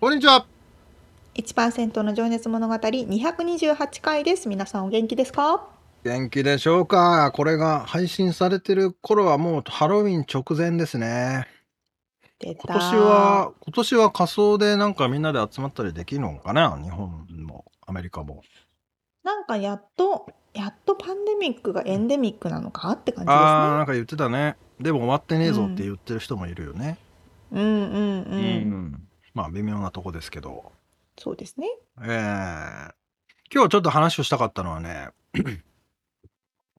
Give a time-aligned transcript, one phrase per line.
[0.00, 0.46] こんにちは。
[1.34, 4.48] 1%の情熱物語228回です。
[4.48, 5.66] 皆さんお元気ですか？
[6.04, 7.32] 元気でしょうか？
[7.34, 11.48] これが配信されてる頃はもうハロウィン直前ですね。
[12.40, 16.78] 今年は、今年は仮装でなんかみんなで集まったりできるのかな？
[16.80, 18.44] 日本もアメリカも。
[19.24, 22.92] なんかやっと、やっとパンデミックがエンデミックなのか？
[22.92, 23.40] って感じですね。
[23.40, 24.54] ああ、なんか言ってたね。
[24.78, 26.98] でも終わってねえぞって言ってる人もいるよね。
[27.50, 28.40] うん、うん、うんうんう
[28.76, 29.07] ん
[29.38, 30.72] まあ微妙なとこですけど。
[31.16, 31.68] そうですね。
[32.02, 32.92] えー、
[33.54, 35.10] 今日ちょっと話をしたかったのはね、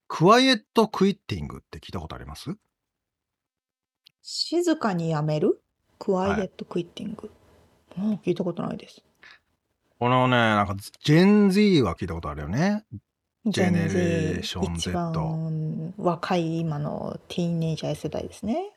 [0.06, 2.54] クワイエットクイッティングって聞いたことあります？
[4.22, 5.62] 静かにやめる？
[5.98, 7.30] クワイエットクイッティング。
[7.96, 9.02] う聞いたことないです。
[9.98, 12.84] このね、なんか、ジェン Z は聞いたことあるよね。
[13.46, 14.90] ジェネレーション Z。
[14.90, 18.70] 一番若い今のティーンエイジャー世代ですね。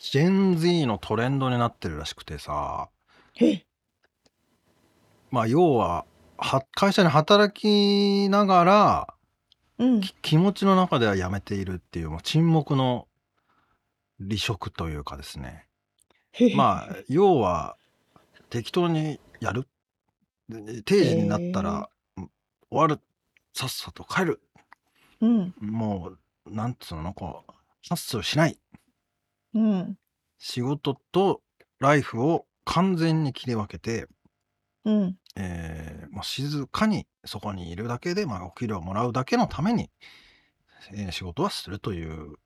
[0.00, 2.88] ジェン Z のトレンドになってるらしくてさ、
[5.30, 6.04] まあ要は
[6.40, 9.14] は会社に働きながら、
[9.78, 10.00] うん。
[10.22, 13.08] 気持ちの中ではやめているっていう、もう沈黙の
[14.18, 15.66] 離職というかですね。
[16.56, 17.76] まあ要は
[18.48, 19.66] 適当にやる。
[20.84, 22.28] 定時になったら、終
[22.70, 23.00] わる。
[23.54, 24.40] さっさと帰る。
[25.20, 25.54] うん。
[25.60, 26.12] も
[26.46, 27.52] う、なんつうの、こう、
[27.88, 28.58] ハッスルしない。
[29.54, 29.98] うん。
[30.38, 31.42] 仕事と
[31.78, 34.06] ライフを完全に切り分けて、
[34.84, 35.16] うん。
[35.34, 39.90] えー、もう静かにそこにいるだけで、まあ、お給料をもらうだけのために、
[40.92, 42.36] えー仕事はするという、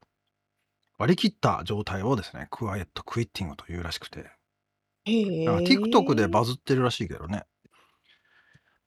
[0.98, 4.30] 割り切った状態をですね、クワイエットクイッティングというらしくて、
[5.04, 7.44] へなんか TikTok でバズってるらしいけどね。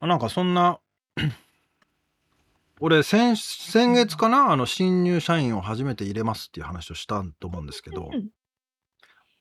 [0.02, 0.80] なんかそんな、
[2.82, 8.30] 俺先、先月かな、あの、新入社員を初めて入れますっていう話をしたと思うんですけど、うん。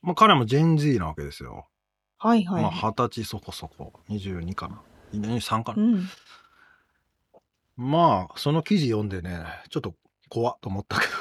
[0.02, 1.68] まあ、彼もジェン Z なわけですよ。
[2.18, 4.80] はいはいまあ、二十歳そこそこ、22かな。
[5.14, 5.82] 23かな。
[5.82, 6.08] うん。
[7.76, 9.94] まあ、その記事読んでね、ちょっと
[10.28, 11.12] 怖っと思ったけど。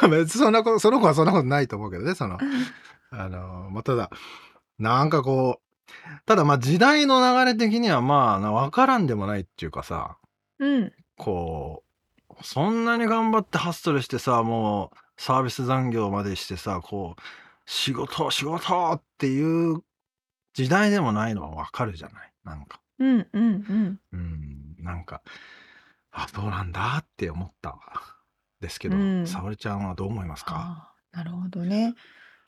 [0.08, 2.38] 別にそんなこと、その子はそんなことないと思うけどね、その、
[3.10, 4.10] あの、まあ、ただ、
[4.78, 5.62] なんかこう、
[6.26, 10.18] ただまあ時代の流れ的にはまあ、わからんでもないっていうかさ、
[10.58, 10.92] うん。
[11.16, 11.82] こ
[12.30, 17.22] う、そんなに頑張ってハッスルしてさ、もうサービス残業までしてさ、こう、
[17.70, 19.82] 仕事、仕事っていう
[20.54, 22.32] 時代でもないのはわかるじゃない？
[22.42, 22.80] なんか。
[22.98, 24.00] うんうんうん。
[24.12, 25.20] うん、なんか、
[26.10, 27.78] あ、そうなんだって思った
[28.60, 29.26] ですけど、うん。
[29.26, 30.94] 沙織ちゃんはどう思いますか？
[31.12, 31.94] なるほどね。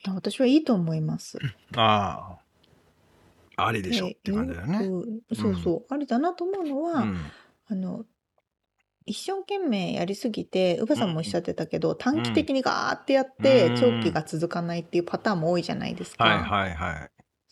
[0.06, 1.38] いや、私はいいと思います。
[1.76, 2.38] あ
[3.56, 4.78] あ、ありでしょっで、て感じだよね。
[4.78, 7.20] くそうそう、ありだなと思うのうは、ん。
[7.69, 8.06] あの、
[9.10, 16.44] 一生懸命やりすぎて、うばさんもおっしゃってたけど、短期的にガーってやって、長期が続かないっていうパターンも多いじゃないですはいか。
[16.44, 17.10] はいはい。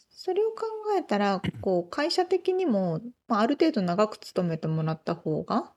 [0.08, 0.66] それを考
[0.96, 5.72] えたら、こう、会社的にも、まあ、ある程度長く勤めてもらった方が、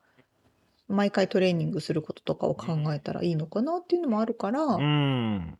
[0.87, 5.37] 毎回トレーニングすることとかを考えたらいいのかなっていうのもあるから、うん。
[5.39, 5.57] なる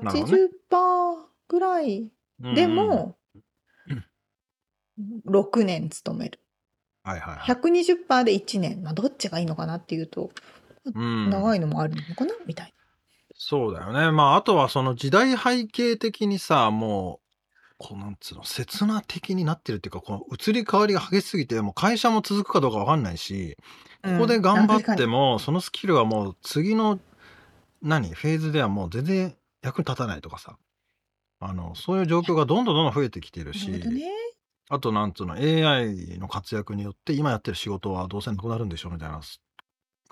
[0.00, 0.32] ほどね。
[0.32, 2.10] 80%ぐらい
[2.40, 3.16] でも、
[5.26, 6.40] 6年勤める。
[7.04, 7.48] はいはいはい。
[7.48, 8.82] 120%で1年。
[8.82, 10.30] まあ、どっちがいいのかなっていうと、
[10.94, 11.30] うん。
[11.30, 12.72] 長いのもあるのかなみたいな。
[13.36, 14.10] そうだよね。
[14.12, 17.24] まあ、あとはその時代背景的にさ、もう、
[17.78, 23.56] こうなんつうの、刹那的になってるっていうか、この移り変わりが激しすぎて、もう会社も続くかどうかわかんないし、
[24.04, 27.00] ここで頑張っても、そのスキルはもう次の、
[27.82, 30.58] 何、フェーズではもう全然役に立たないとかさ、
[31.40, 34.12] あの、そういう状況がどんどんどんどん増えてきてるし、ね。
[34.70, 39.20] あとなんつうの、AI の活躍によって、今やってる仕事はどうせなくなるんでしょみたいな、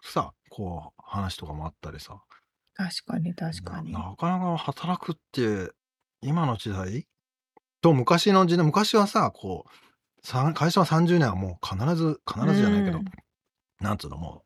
[0.03, 2.21] さ、こう、話とかもあったりさ。
[2.75, 3.93] 確かに確かに。
[3.93, 5.73] ななかなか働くって、
[6.21, 7.07] 今の時代
[7.81, 9.71] と昔の時代昔はさ、こう、
[10.27, 13.05] さ会社は30年はもう必ず必ずじゃないけど、うん
[13.81, 14.45] なんつうのも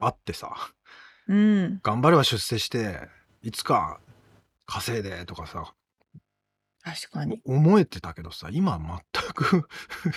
[0.00, 0.54] うあってさ
[1.26, 1.80] うん。
[1.82, 3.08] 頑張れば出世して
[3.42, 3.98] いつか
[4.66, 5.74] 稼いでとかさ
[6.84, 7.40] 確かに。
[7.44, 9.68] 思えてたけどさ今全く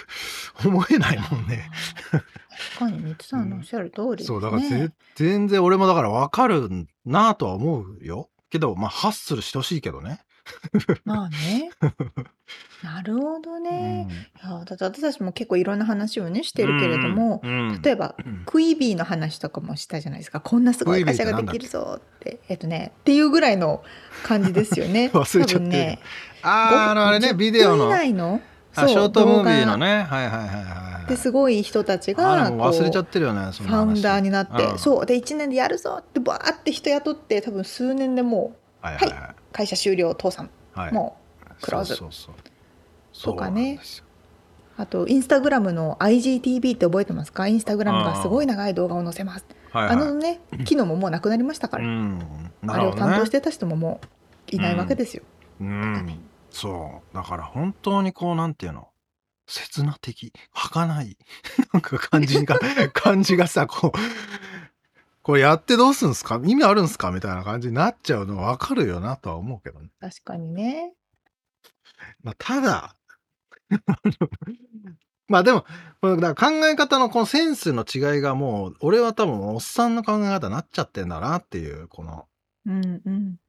[0.65, 1.69] 思えないもんね。
[2.11, 4.25] 確かに、みつさんのおっしゃる通りですね。
[4.27, 10.21] そうだからぜ全然俺もだから分かるなとは思うよけどまあハッスルしてほしいけどね。
[11.05, 11.71] まあね。
[12.83, 14.07] なるほどね。
[14.43, 17.81] いやだって私たちも結構いろんな話をねしてるけれども、うんうん。
[17.81, 18.43] 例えばうん。
[18.45, 20.39] クイビーの話とかもしたじゃないですか。
[20.39, 22.39] こんなすごい会社ができるぞって。
[22.47, 23.83] えっとねっていうぐらいの
[24.23, 25.09] 感じですよね。
[25.13, 25.59] 忘れちゃってる。
[25.59, 25.99] 多分ね。
[26.43, 27.87] あーあのあれね10ビデオの。
[27.87, 28.41] 分以内の
[28.75, 30.65] あショートムービーの動ねはいはいはいはい
[31.03, 34.79] 画ですごい人たちあが忘れちゃこってるよねファウンダーになって、うん。
[34.79, 38.53] そうで1年でやるぞってバーって人雇って多分数年でも
[38.83, 39.09] うはいはい。
[39.09, 40.93] はい会社終了倒産はい。
[40.93, 41.17] も
[41.61, 41.97] クローズ。
[43.23, 43.79] とかね。
[44.75, 47.47] あとインスタグラムの IGTV って覚えてますか？
[47.47, 49.45] インスタグラムがすごい長い動画を載せます。
[49.71, 49.95] はいはい。
[49.95, 52.19] あのね機能ももうなくなりましたから、うん。
[52.61, 54.01] なあれを担当してた人もも
[54.51, 55.23] ういないわけですよ。
[55.61, 56.19] うん。
[56.49, 57.15] そう。
[57.15, 58.89] だから本当にこうなんていうの？
[59.47, 61.17] 刹那的儚い。
[61.71, 62.59] なんか感じが
[62.91, 63.97] 感じがさこう
[65.25, 66.39] これやってどうすんすか？
[66.45, 67.09] 意味あるんすか？
[67.09, 69.89] みたいな感じになっちゃうの分かるよなとは思うけどね。
[69.99, 70.93] 確かにね。
[72.21, 72.95] まあ、ただ
[75.27, 75.65] まあでも
[76.01, 82.27] これだから考え方のこのセンスの違いがもう俺は多分おっさんの考え方になっちゃってんだなっていうこの
[82.67, 83.39] うんうん。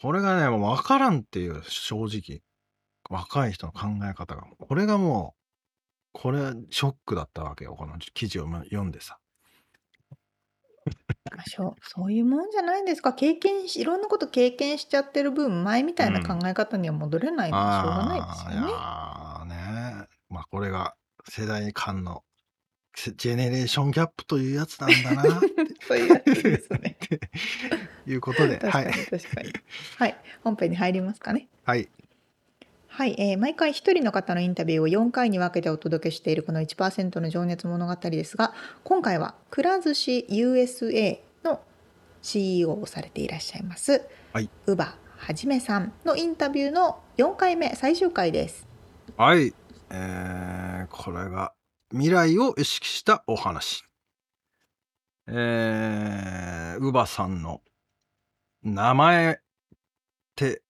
[0.00, 2.42] これがね、もう分からんっていう、正直。
[3.10, 4.44] 若い人の考え方が。
[4.58, 5.34] これがも
[6.14, 7.74] う、これ、ショックだったわけよ。
[7.74, 9.18] この記事を読んでさ。
[11.34, 13.12] まあしょ そういうもんじゃないですか？
[13.12, 18.72] 経験しいろんなこと経験しちゃってる分前みたいな考え方には戻れないのはしょうがないですよね。
[18.74, 20.08] あーいやーね。
[20.28, 20.94] まあ、これが
[21.28, 22.24] 世代間の
[23.16, 25.40] ジェネレーションギャップというやつなんだな。
[25.88, 26.96] そういうやつですね。
[27.04, 27.20] って
[28.06, 29.06] いうことで、確かにはい。
[29.06, 29.52] 確かに。
[29.98, 31.48] はい本編に入りますかね。
[31.64, 31.88] はい。
[32.94, 38.52] はい、えー毎回一人の方のインタビューを4回に分けてお届けしているこの1%の情熱物語ですが
[38.84, 41.62] 今回はくら寿司 USA の
[42.20, 44.02] CEO をされていらっしゃいます、
[44.34, 48.66] はい、乳母はじめさんのインタビューの4回目最終回です。
[49.16, 49.54] はい。
[49.88, 51.52] えー、これが
[51.92, 53.84] 未来を意識したお話。
[55.28, 57.60] えー、乳母さんの
[58.64, 59.36] 名前っ
[60.34, 60.62] て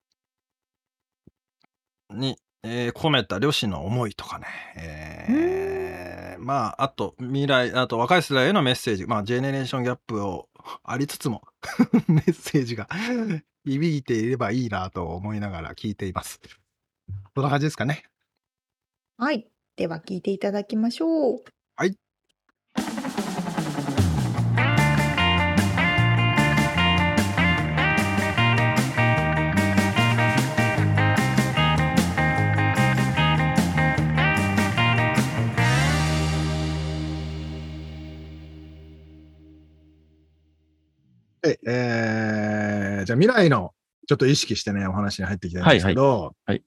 [2.12, 4.47] に、えー込めた両親の思いとかね。
[4.76, 9.06] えーまあ、あと未来、あと若い世代へのメッセージ。
[9.06, 10.49] まあ、ジェネレーションギャップを
[10.82, 11.43] ありつつも
[12.09, 12.88] メッセージが
[13.64, 16.41] 響いていればいいなと思いながら聞いています。
[17.35, 18.05] こんな感じですかね。
[19.17, 21.44] はい、では聞いていただきましょう。
[41.43, 41.53] はい。
[41.53, 43.73] はい、えー、じゃあ未来の
[44.09, 46.65] ちょっと意識してね、お話に入っていきたいんですけど、はいはい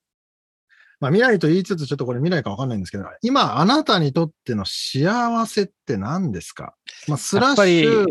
[1.01, 6.73] まあ未来と言いつつ、ちょっとこれ未来かわかんないんですけど、今、あなたにとっての幸せって何ですか？
[7.09, 8.05] まあ、スラッシュ、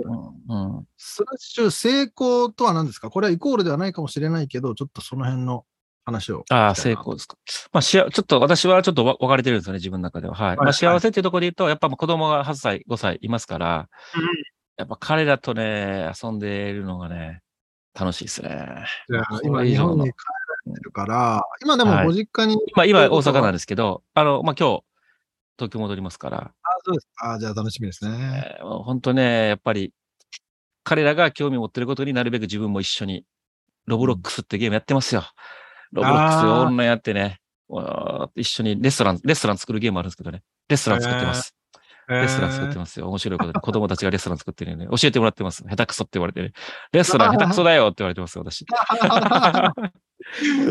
[0.49, 3.09] うんうんスラッシュ成功とは何ですか？
[3.09, 5.65] これはイコールではないかもしれないけど、ちょっとその辺の
[6.05, 6.45] 話を。
[6.51, 7.39] ああ、成功ですか。
[7.73, 10.35] まあ、しあちょっと私はちょっとわ分かれてるんですよね、自分の中では。
[10.35, 10.57] はい。
[10.57, 17.43] まあ、はい幸せっていうところで言うと、やっぱ子供が8歳、5歳いますから、うんやっぱ彼らとね、遊んでいるのがね、
[17.95, 18.87] 楽しいですね。
[19.43, 20.11] 今、日本に帰
[20.67, 22.07] られてるから、今でもはい。
[22.07, 24.85] ご実家に、今、今、大阪なんでですけど、あの、まあ、今日、
[25.57, 26.53] 東京戻りますから、あ
[26.85, 28.59] そうですあじゃあ楽しみですね。
[28.61, 29.93] 本当ね、やっぱり、
[30.83, 33.25] 彼らが興味を持ってることになるべく自分も一緒に、
[33.87, 35.23] ロブロックスってゲームやってますよ。
[35.93, 37.41] ロブロックスオンラインやってね、
[38.35, 41.55] 一緒にレストラン、レストラン作るゲームあるんですけどね、レストラン作ってます。
[42.09, 43.09] レストラン作ってますよ。
[43.09, 44.87] 面白いことで、子供たちがレストラン作ってるよね。
[44.87, 45.63] 教えてもらってます。
[45.65, 46.53] 下手くそって言われてね。
[46.93, 48.63] レストラン下手くそだよって言われてます、私。
[48.63, 48.67] い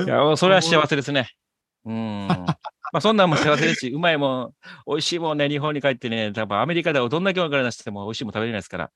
[0.08, 1.30] や、それは幸せですね。
[1.86, 2.28] うん。
[2.28, 4.54] まあ、そんなんも幸せですし、うまいもん、
[4.86, 8.92] 美味しいもんね、日本に帰ってね、多分アメリカではどんだけお金出しても美味しいもん食べれないですから、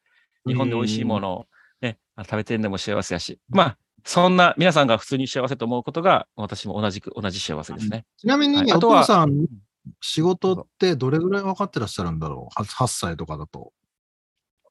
[0.46, 1.46] 日本で美味しいものを
[1.82, 8.06] ね、あ食べてんでも幸せやし、まあ、そんな皆さんが普通に幸せと思うことが、私も同じく、同じ幸せですね。
[8.17, 9.48] ちなみに、おはいあとは父さん、
[10.01, 13.74] 仕事ってどれぐらい分かってらっしゃるんだろう？8, 8歳とかだと。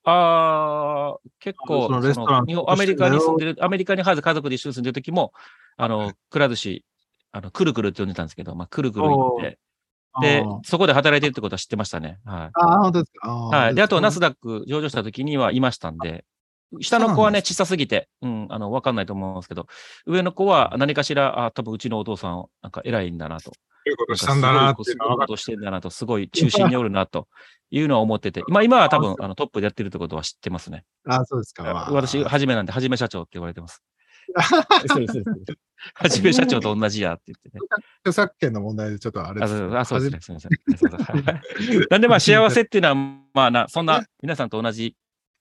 [0.05, 5.33] ああ、結構、そのレストランアメリカに住んでる、アメリカに家族で一緒に住んでる時も、
[5.77, 6.85] あの、くら寿司、
[7.33, 9.59] あの、くるくるって呼んでたんですけど、まあ、くるくる行って、
[10.21, 12.19] でそこで働いてるってことは知ってましたね。
[12.25, 12.51] はい。
[12.55, 13.31] あー、本当ですか。
[13.31, 13.75] はい。
[13.75, 16.25] で、あと、ナスダダック上場した時にはいましたんで、
[16.81, 19.67] 下の子はね、小さすぎて、うん、あの、わかんないと思うんですけど、
[20.07, 23.53] 上の子は何かしら、あ、多分うちのお父さん、なんか偉いんだなと。
[23.87, 27.29] ということしたんだなすごいことしてんだなと、すごい中心におるなと
[27.71, 30.85] いうのは思ってて、 今、今は多分、あの、トップでやってるってことは知ってますね。
[31.05, 31.21] た。
[31.21, 31.89] あ、そうですか。
[31.93, 33.83] 私、はじめなんで、はじめ社長って言われてま す。
[34.89, 35.59] そうですそうです
[35.95, 37.61] はじめ社長と同じやって言ってね。
[38.01, 40.21] 著作権の問題でちょっとあれあ、ですそうあそうですね。
[40.21, 41.87] すみません。
[41.91, 42.95] なんでまあ 幸せっていうのは、
[43.35, 44.97] まあな、そんな皆さんと同じ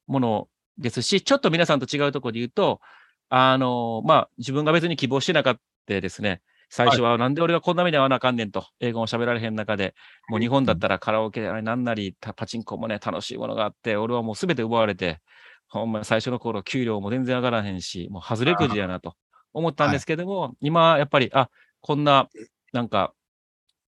[0.08, 0.48] もの
[0.78, 2.82] ですし、ちょっと皆さんと違うところで言うと、
[3.30, 6.42] あの、まあ自分が別に希望してなかったですね。
[6.70, 9.94] 最初はなんで俺がこんな目に遭わなあかんねんと、英語も喋られへん中で、
[10.30, 15.20] もう日本だったらカラオケなんなり、たパチンコもね、楽しいものがあって、俺はもうすべて奪われて、
[15.68, 19.14] ほんま最初の頃給料も全然上がらへんし、もう外れくじやなと
[19.54, 21.50] 思ったんですけども、今やっぱり、あ、
[21.82, 22.30] こんな、
[22.74, 23.14] なんか、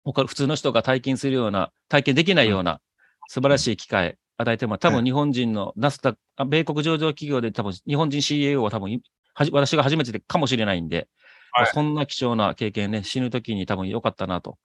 [0.03, 2.81] 他、普通の人が体験するような、体験できないような
[3.27, 9.01] 素晴らしい機会与えても多分日本人のナスダあ米国上場企業で多分日本人 CAO は多分い
[9.33, 11.07] はじ私が初めてかもしれないんで、
[11.53, 14.57] はいそんな貴重な経験ね、死ぬ時に多分良かったなと、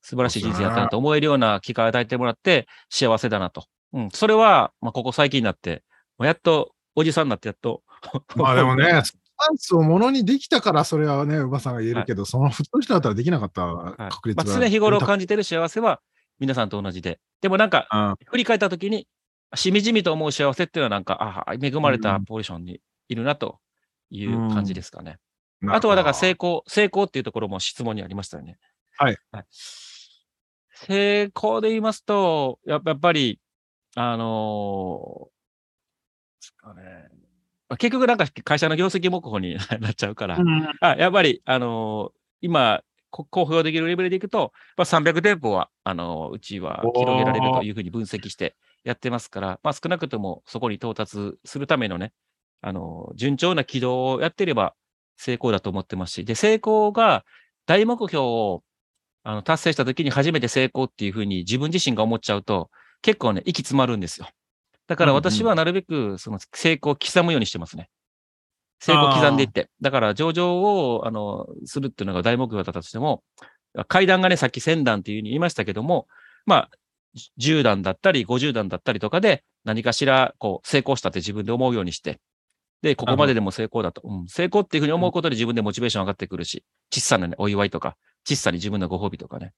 [0.00, 3.64] 素晴らしい人生やったなと思えるような機会を与えてもらって幸せだなと。
[3.92, 4.08] うん。
[4.12, 5.82] それは、まあ、ここ最近になって、
[6.18, 7.82] もうやっと、おじさんになってやっと。
[8.36, 14.44] まあ でもね、スタンスをものにできたから、それはね、うばさんが言えるけど、その普通の人だったらできなかったはい確率が。
[14.44, 16.00] まあ、常日頃感じてる幸せは
[16.38, 17.18] 皆さんと同じで。
[17.40, 19.08] でもなんか、うん振り返った時に、
[19.56, 23.58] しみじみと思う幸せっていうのはなんか、あ恵まれたポジションにいるなと
[24.10, 25.18] いう感じですかね。
[25.68, 28.58] あとはだから成功、成功っていうところも質問にありましたよね。
[29.30, 29.46] はい。
[30.72, 33.40] 成功で言いますと、やっぱり、
[33.94, 37.08] あのーね。
[37.68, 40.68] まあ結局なんか会社の業績目標に なっちゃうから、うん。
[40.80, 48.54] あやっぱり、あのー今、こ公表できるレベルでいくと、まあ、300店舗は、あのーうちは広げられるというふうに分析して
[48.86, 52.12] やってますから、まあ、少なくともそこに到達するためのね、
[52.62, 54.74] あのー順調な軌道をやっていれば
[55.16, 57.24] 成功だと思ってますし、で、成功が
[57.66, 58.62] 大目標を
[59.24, 62.70] あの達成した時に初めて成功っていうふうに自分自身が思っちゃうと、
[63.02, 64.28] 結構ね、息詰まるんですよ。
[64.86, 67.90] だから私はなるべくその成功を刻むようにしてますね。
[68.78, 69.68] 成功を刻んでいって。
[69.80, 73.24] だから上場を、あの、するっていうのが大目標だったとしても、
[73.88, 76.06] 階段がね、さっき1000段っていうふうに言いましたけども、
[76.44, 76.70] まあ、
[77.40, 82.20] 10段だったり50段だったりとかで何かしらこう成功したって自分で思うようにして、
[82.82, 84.02] で、ここまででも成功だと。
[84.04, 87.96] うん、成功っていうふうに思うことで自分でモチベーション上がってくるし、小さなね、お祝いとか、
[88.28, 89.52] 小さに自分のご褒美とかね。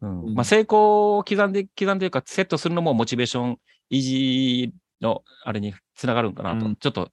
[0.00, 0.22] うん。
[0.24, 3.58] うんまあ、成功を刻んで、刻んでいうか、セットするのもモチベーション
[3.90, 6.66] 維持のあれにつながるんかなと。
[6.66, 7.10] うんちょっと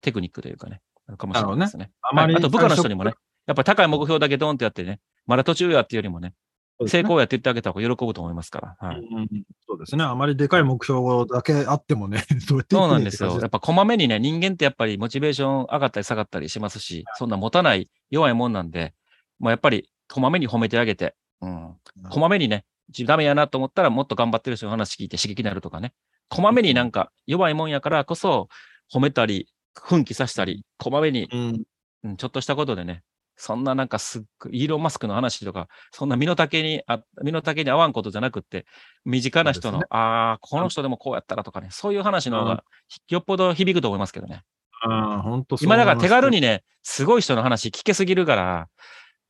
[0.00, 1.90] テクニックというかね、あるかもしれないですね。
[2.02, 6.47] あまりはいあと部下の人にもね最、やっぱり高い目標だけドンってやってね、まだ途中やっていうよりもね、初
[6.86, 8.88] 成功やって言ってあげた方が喜ぶと思いますから。
[8.88, 8.98] はい。
[8.98, 9.28] うん
[9.66, 10.04] そうですね。
[10.04, 13.38] あまりでかい目標だけあってもね、 そうくなんですよ。
[13.40, 18.94] やっぱこまめにね、人間ってやっぱりモチベーション上がったり下がったりしますし、そんな持たない弱いもんなんで、
[19.38, 21.74] もうやっぱりこまめに褒めてあげて、うん。
[22.10, 22.64] こまめにね、
[23.04, 25.92] ダメやなと思ったらもっと頑張ってる人の話聞いて刺激になるとかね。
[26.28, 28.48] こまめになんか弱いもんやからこそ
[28.92, 31.62] 褒めたり、奮起させたり、こまめに、うん
[32.04, 33.02] うん、ちょっとしたことでね、
[33.40, 38.66] そんななんかすっごい、イーロン・マスクの話とか、そんな身の丈に、あ身の丈に合わんことじゃなくって、
[39.04, 42.64] 身近な人の、そうですああ、この人でもこうやったらとかね、そういう話の方が、
[43.08, 44.42] よっぽど響くと思いますけどね。
[44.84, 46.36] うん、本当今だから手軽に。
[46.36, 48.68] にね、すごい人の話聞けすぎるから、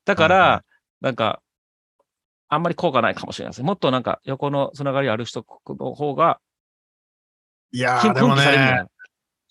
[0.06, 0.64] だから、
[1.00, 1.42] なんか、
[2.48, 3.66] あんまり効果ないかもしれないですね。
[3.66, 6.40] もっとなんか横のつながりある人の方が、
[7.72, 8.86] いや奮ー、でもね、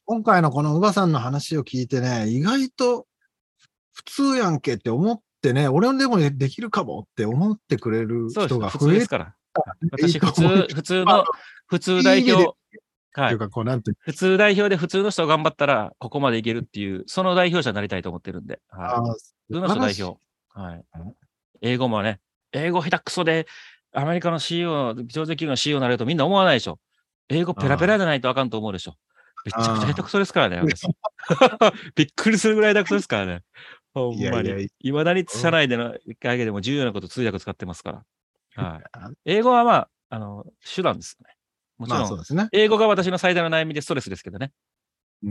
[0.05, 3.06] 今回のこのうばさんの話を聞いてね、意外と
[3.97, 9.35] 普通やんけって思ってね、俺でもできるかもって思ってくれる人が普増えて通ですから。
[9.91, 11.25] 私、普通、普通の、
[11.65, 13.37] 普通代表、はい
[14.03, 18.61] 普通代表で普通の人が頑張ったら、ここまでいけるっていう、その代表者になりたいと思ってるんで。
[18.69, 19.03] は
[19.49, 20.19] い、普通の人代表。
[20.49, 20.85] はい。
[21.61, 22.19] 英語もね、
[22.51, 23.47] 英語下手くそで、
[23.91, 26.77] アメリカの CEO、上場企業の CEO になれるとみんな思わないでしょ。
[27.29, 28.93] 英語ペラペラじゃないとあかんと思うでしょ。
[29.45, 30.85] めちゃくちゃ下手くそですからね、私
[31.95, 33.43] びっくりするぐらい下手くそですからね。
[33.97, 34.69] ほんまに。
[34.79, 38.05] いまだに社内での会議でも重要なこと通訳使ってますから。
[38.63, 38.83] はい。
[39.25, 41.35] 英語はまあ、あの、手段ですよね。
[41.77, 42.49] もちろんまあそう、ですね。
[42.51, 44.51] 英語が私の最大の悩みでストレスですけどね。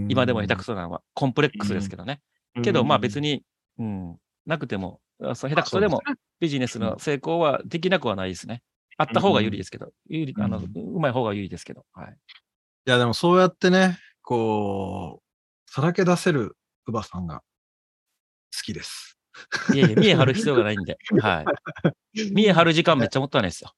[0.08, 2.20] 今でも下手くそそなのは、コンプレックスですけどね。
[2.62, 3.42] けど、まあ別に、
[3.78, 6.02] うん、なくても、下手くそでも、
[6.40, 8.62] ビジネスの成功はできなくはないですね。
[8.98, 11.84] あった方が有利ですけど、有利あのううまい方が有利ですけど。
[11.92, 12.16] はい。
[12.86, 16.56] いや、でもそうやってね、こう、さらけ出せる
[16.86, 17.42] うばさんが好
[18.62, 19.18] きです。
[19.72, 20.98] いえいえ、見え張る必要がないんで。
[21.20, 21.44] は
[22.14, 22.32] い。
[22.32, 23.72] 見え張る時間めっちゃもったいないですよ。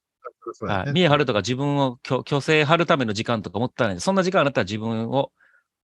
[0.61, 0.93] はい。
[0.93, 3.99] 見え張るとか自分を虚虚勢張るための時間とかもったいない。
[3.99, 5.31] そんな時間あったら自分を、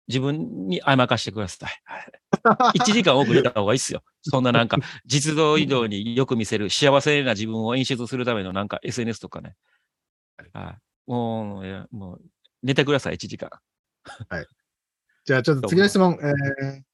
[0.07, 1.69] 自分に甘かしてください。
[1.83, 4.03] はい、 1時間多く寝た方がいいっすよ。
[4.21, 9.55] そんななんか、実動移動によく見せる幸せな自分を演出するためのなんか SNS とかね。
[10.53, 12.21] はい、もう、いやもう、
[12.63, 13.49] 寝てください、1時間。
[15.25, 16.17] じゃあちょっと次の質問。
[16.21, 16.88] えー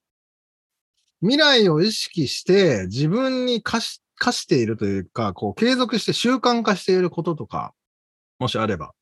[1.25, 7.73] 未来を意識して自分に課し課しているというか、こう継続して習慣化していることとか、
[8.39, 8.93] もしあれば。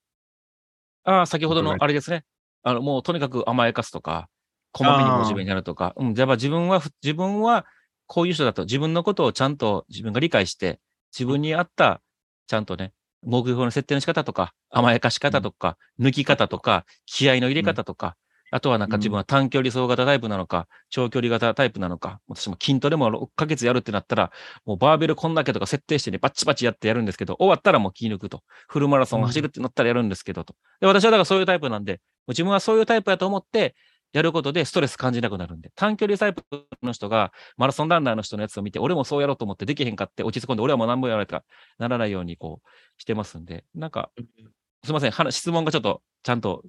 [1.04, 2.24] ああ、先ほどのあれですね。
[2.64, 4.30] あの、もうとにかく甘やかすとか、
[4.72, 7.66] こまめにモチベになるとか、うん、じゃあ自分はふ、自分は
[8.08, 10.80] こういう人だと、自分のことをちゃんと自分が理解して、
[11.12, 12.02] 自分に合った、
[12.48, 18.16] ちゃんとね、目標の設定の仕方とか、甘やかし方とか、抜き方とか、気合の入れ方とか、
[18.54, 24.32] あとはなんか自分は短距離走型タイプなのか、長距離型タイプなのか、私も筋トレも6ヶ月やるってなったら、
[24.66, 28.44] もうバーベルこんだけとか設定してね、バッチバチやってやるんですけど、終わったらもう気抜くと。
[28.68, 30.54] フルマラソン走るってなったらやるんですけど、と。
[30.80, 33.76] で、私はだからそういうタイプなんで、自分はそういうタイプやと思って、
[34.12, 36.44] やることでストレス感じなくなるんで、短距離タイプ
[36.84, 41.44] の人がマラソンランナーの人のやつを見て、俺もそうやろうと思ってできへんかって落ち着込んで、俺はもう何もやられた
[41.80, 44.12] ならないようにこうしてますんで、なんか、
[44.84, 46.64] すみません、話質問がちょっとちゃんと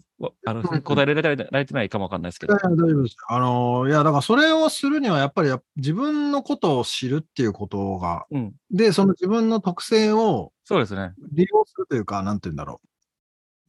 [0.46, 3.16] あの答えられられてないかもわかんないですけどいや大丈夫です。
[3.28, 11.12] あの、いや、だからそれをするには、やっぱりや自分のことを知るっていうことが、うん、で、その自分の特性をそうですね。
[11.32, 12.88] 利用するというか、なんて言うんだろう。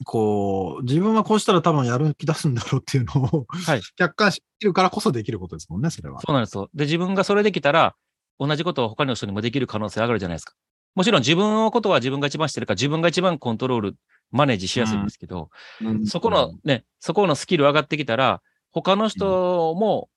[0.05, 6.21] こう、自分はこうしたら多分やる気出すんだろうっていうのを、はい 客観視できるからこそできることですもんね、それは。
[6.21, 6.69] そうなんですよ。
[6.73, 7.95] で、自分がそれできたら、
[8.39, 10.53] 同じことを他の人にもできる可能性上がるじゃないですか。
[10.95, 13.95] もちろん自分のことは自分が一番知ってるから、自分が一番コントロール、
[14.35, 15.49] マネージしやすいんですけど、
[15.81, 16.05] うん。
[16.05, 20.09] そこのね、そこのスキル上がってきたら、他の人も、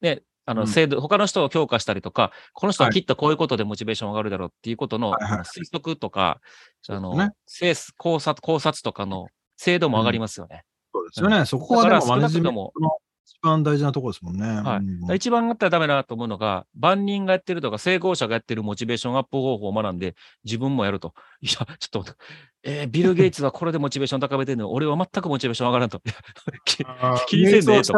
[0.00, 0.68] ね、あの、うん。
[0.68, 2.94] 制度、他の人を強化したりとか、この人ははい。
[2.94, 6.40] きっとこういうことでモチベーション上がるだろうっていうことの、はいはい推測とか、
[6.88, 7.30] あの、ね。
[7.96, 10.64] 考察、考察とかの精度も上がりますよね。
[10.94, 11.44] そうですよね。
[11.44, 12.72] そこはから少なくとの
[13.24, 14.46] 一番大事なところですもんね。
[14.46, 14.80] は
[15.10, 21.14] い一番あったらダメだなと思うのが、万人がやってるとか、成功者がやってるモチベーションアップ方法を学んで、自分もやると。
[21.40, 22.18] いや、ちょっと待って、
[22.64, 24.66] えービル・ゲイツはこれでモチベーション高めてるの？
[24.66, 26.00] に、俺は全くモチベーション上がらんと。
[27.26, 27.92] 気にせんでええと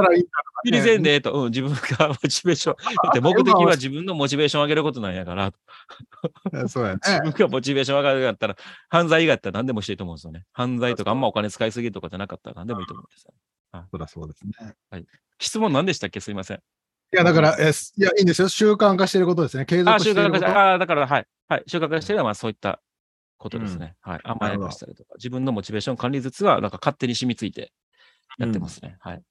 [0.65, 5.53] 気にせんでええと、うん、自分がモチベーション、 だって目的は自分のモチベーション上げることなんやから、
[6.53, 6.69] ら。
[6.69, 7.01] そうやね。
[7.03, 8.57] 自分がモチベーション上がるんやったら、
[8.89, 10.45] 犯罪以外だったら何でもしていいと思うんですよね。
[10.53, 13.35] 犯罪とかあんまお金使いすぎとかじゃなかったら何でもいいと思うんですよ。
[13.91, 14.53] そりゃそうですね。
[15.39, 16.21] 質問何でしたっけ？
[16.21, 16.57] すいません。
[16.57, 16.61] い
[17.17, 18.49] や、だから、えすいや、いいんですよ。
[18.49, 19.67] 習慣化していることですね。
[19.67, 20.41] 継あ、続していること。
[20.41, 20.73] 収穫化した。
[20.75, 21.27] あ、だから、はい。
[21.49, 21.65] はい。
[21.67, 22.81] 収穫化してるのは、まあ、そういった
[23.39, 23.97] ことですね。
[24.01, 24.21] はい。
[24.25, 27.73] 甘やかしたりとか、自分のモチベーション管理術は、なんか勝手に染みついて
[28.39, 28.97] やってますね。
[29.01, 29.23] はい。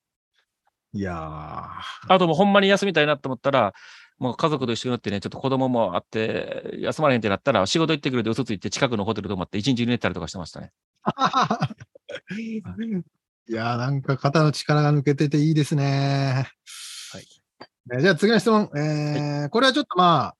[0.96, 3.74] いやーあともうほんまに休みたいなと思ったら、
[4.20, 10.72] もう家族と一緒になってね、ちょっと子供もあって、休まれへんってなったら、仕事行ってくれて嘘ついて近くのホテル泊まって一日寝たりとかしてましたね。
[13.50, 16.48] いやーなんか肩の力が抜けてていいですね。
[17.12, 17.26] はい
[17.94, 18.70] えーじゃあ次の質問。
[18.76, 20.36] えーこれはちょっとまあ、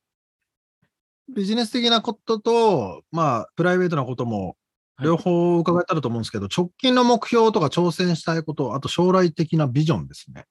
[1.34, 4.56] ビジネス的なことと、まあ、プライベートなことも、はい
[5.02, 10.46] 両方伺えたらと思うんですけど、直近の目標とか挑戦したいこと、あと将来的なビジョンですね。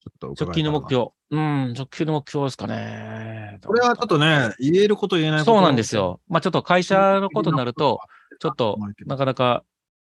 [0.00, 1.08] ちょっと伺直近の目標。
[1.30, 3.58] うん、直近の目標ですかね。
[3.66, 6.20] これはちょっとね、言えること言えないことそうなんですよ。
[6.28, 7.98] まあちょっと会社のことになると、
[8.38, 9.64] ちょっとなかなか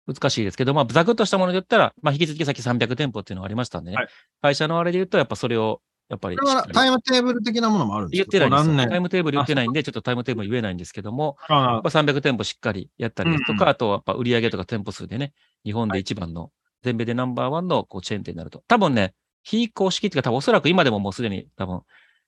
[0.09, 3.97] 難しいですけど、まあ、ざくっとしたもので言ったら、まあ、引き続きさっき300店舗っていうのがありましたんでね。
[3.97, 4.09] はい。
[4.41, 6.39] 会社のあれで言うと、やっぱそれを、やっぱりっ
[6.73, 16.51] タイムテーブル的なものもあるんです言ってないんですタイムテーブル言ってないんで、ちょっとタイムテーブル言えないんですけども、あやっぱ300店舗しっかりやったりですとか、うんあとはやっぱ売上とか店舗数でね、日本で一番の、
[16.83, 18.63] 全米でナンバーワンのこうチェーン店になると。
[18.69, 21.83] 多分ね、非公式っていうか、多分おそらく今でももうすでに多分、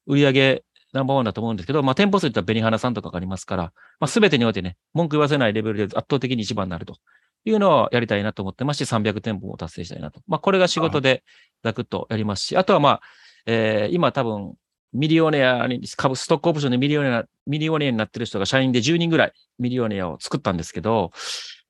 [0.06, 0.62] 売上
[0.92, 6.96] ナンバーワンだと思うんですけど、まあ店舗数って言ったら紅花さんとかがありますから、まあ全てにおいてね、文句言わせないレベルで圧倒的に一番になると
[7.44, 10.20] いうのをやりたいなと思ってまして、300店舗も達成したいなと。
[10.26, 11.24] まあこれが仕事で
[11.64, 13.00] ざくっとやりますし、あとはまあ、
[13.46, 14.54] えー今多分、
[14.92, 21.12] ミリオネアに、株、ストックオプションでミリオネア、ミリオネアになってる人が社員で10人ぐらいミリオネアを作ったんですけど、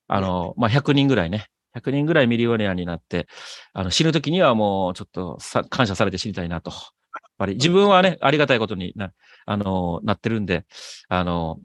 [0.09, 3.29] あの、まあ、100人ぐらいね、100人ぐらいミリオネアになって、
[3.73, 6.71] あの、死ぬ時にはもうちょっとさ感謝されて死にたいなと。
[6.71, 6.81] やっ
[7.39, 9.13] ぱり自分はね、ありがたいことにな、
[9.47, 10.65] あの、なってるんで、
[11.09, 11.61] あの、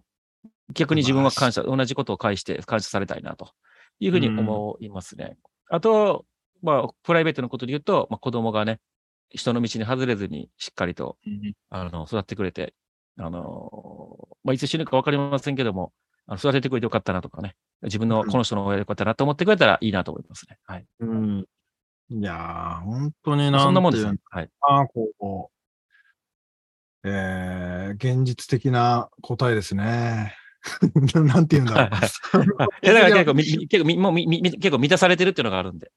[0.74, 3.52] 逆に自分は感謝、同じことを返して感謝されたいなと
[4.00, 5.38] いうふうに思いますね。
[5.70, 6.26] あと、
[6.62, 8.80] まあ、プライベートのことで言うと、まあ、子供がね、
[9.30, 11.18] 人の道に外れずにしっかりと、
[11.70, 12.74] あの、育ってくれて、
[13.18, 15.94] あの、まあ、いつ死ぬかわかりませんけども、
[16.28, 20.58] あの育ててくれてよかったなとかね、自分のこの人の親でよかったなと思ってくれたらいいなと思いますね。
[20.66, 20.86] はい。
[21.00, 21.46] うん。
[22.10, 24.18] いやー、本当になんそんなもんですね。
[24.30, 24.50] はい。
[24.62, 25.52] ああ、こ
[27.04, 30.36] う、えー、現実的な答えですね。
[31.26, 32.40] なんて言うんだろう。
[32.86, 35.92] いや、だから結構結構み、もうみ、結構満たされてるっていうのがあるんで。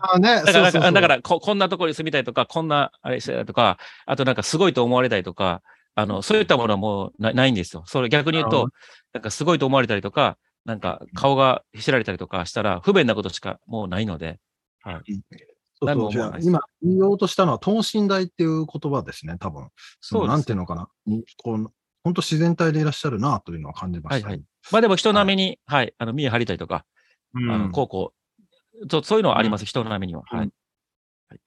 [0.00, 5.62] あーね、だから、そうそうそうだからこ、こんなところに住みたいとか、こんな、あれしてたいとか、あとなんかすごいと思われたいとか、
[5.94, 7.84] あの、そういったものはもうなないんですよ。
[7.86, 8.68] それ逆に言うと、
[9.12, 14.38] なんかすごいと思われたりとか、なんか顔が知られたりとかしたら不便なことしかもうないので、
[14.84, 19.68] そう何そうじゃあも思わないです今言おうとしたのは、等身大っていう言葉ですね、多分。
[20.00, 20.88] そうなんていうのかな。
[21.42, 21.72] こう
[22.08, 24.28] 本当自然体でいらっしゃるなというのは感じました。
[24.28, 24.44] はいはい。
[24.72, 26.86] まあでも人並みに、はい、あの、見え張りたいとか、
[27.34, 28.14] うんあの、こうこ
[28.80, 30.22] う、そうそういうのはあります、人並みには。
[30.24, 30.40] はい。
[30.44, 30.52] うん
[31.28, 31.40] はい。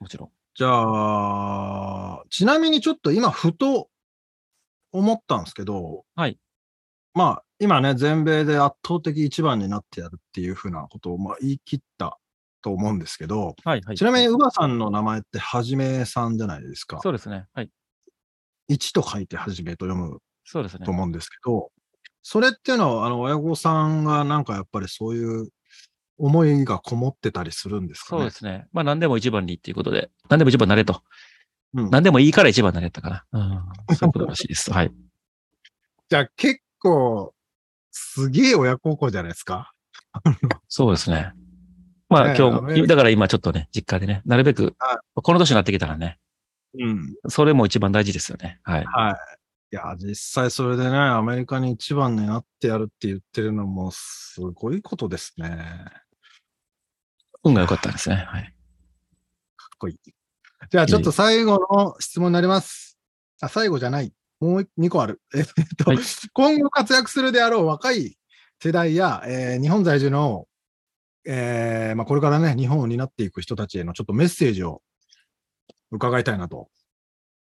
[0.00, 0.30] もちろん。
[0.56, 3.88] じゃあ、ちなみにちょっと今、ふと
[4.90, 6.36] 思ったんですけど、はい。
[7.14, 12.18] まあ、今ね、全米で圧倒的一番になってやるっていうふうなことをまあ言い切った
[12.62, 13.96] と思うんですけど、はいはい。
[13.96, 16.98] ちなみに、うばさんの名前ってはじめさんじゃないですか。
[17.00, 17.46] そうですね。
[17.54, 17.70] はい。
[18.70, 20.90] 1と書いてはじめと読むそうですねと。
[20.90, 21.70] 思うんですけど、
[22.22, 25.48] それっていうのは、あの、親御さんがなんかやっぱりそういう
[26.18, 28.20] 思いがこもってたりするんですかね。
[28.22, 28.66] そうですね。
[28.72, 31.02] まあ何でも一番にっていうことで、何でも一番になれと。
[31.74, 33.40] うん何でもいいから一番になれたかな。
[33.88, 33.96] うん。
[33.96, 34.70] そういうことらしいです。
[34.74, 34.92] はい。
[36.08, 37.32] じゃあ結構、
[37.92, 39.72] すげえ親孝行じゃないですか？
[40.68, 41.32] そうですね。
[42.08, 46.18] まあね今日、だから今ちょっとね、実家でね、なるべくは、この年になってきたらね、
[46.78, 47.14] うん。
[47.28, 48.60] それも一番大事ですよね。
[48.62, 48.84] はい。
[48.84, 49.40] はい。
[49.72, 55.84] いや、実際それでね、アメリカに一番になってやるって言ってるのもすごいことですね。
[57.44, 58.16] 運が良かったですね。
[58.16, 58.42] はい。
[58.42, 59.96] かっこいい。
[60.70, 62.98] じゃあちょっと最後の質問になります。
[63.40, 64.12] あ、最後じゃない。
[64.40, 65.20] もう2個ある。
[65.34, 65.44] えっ
[65.76, 65.98] と、はい
[66.32, 68.16] 今後活躍するであろう若い
[68.62, 70.46] 世代や、えー日本在住の、
[71.26, 74.82] えーまあ、これからね、日本を担っていく人たちへのちょっとメッセージを
[75.90, 76.68] 伺いたいなと。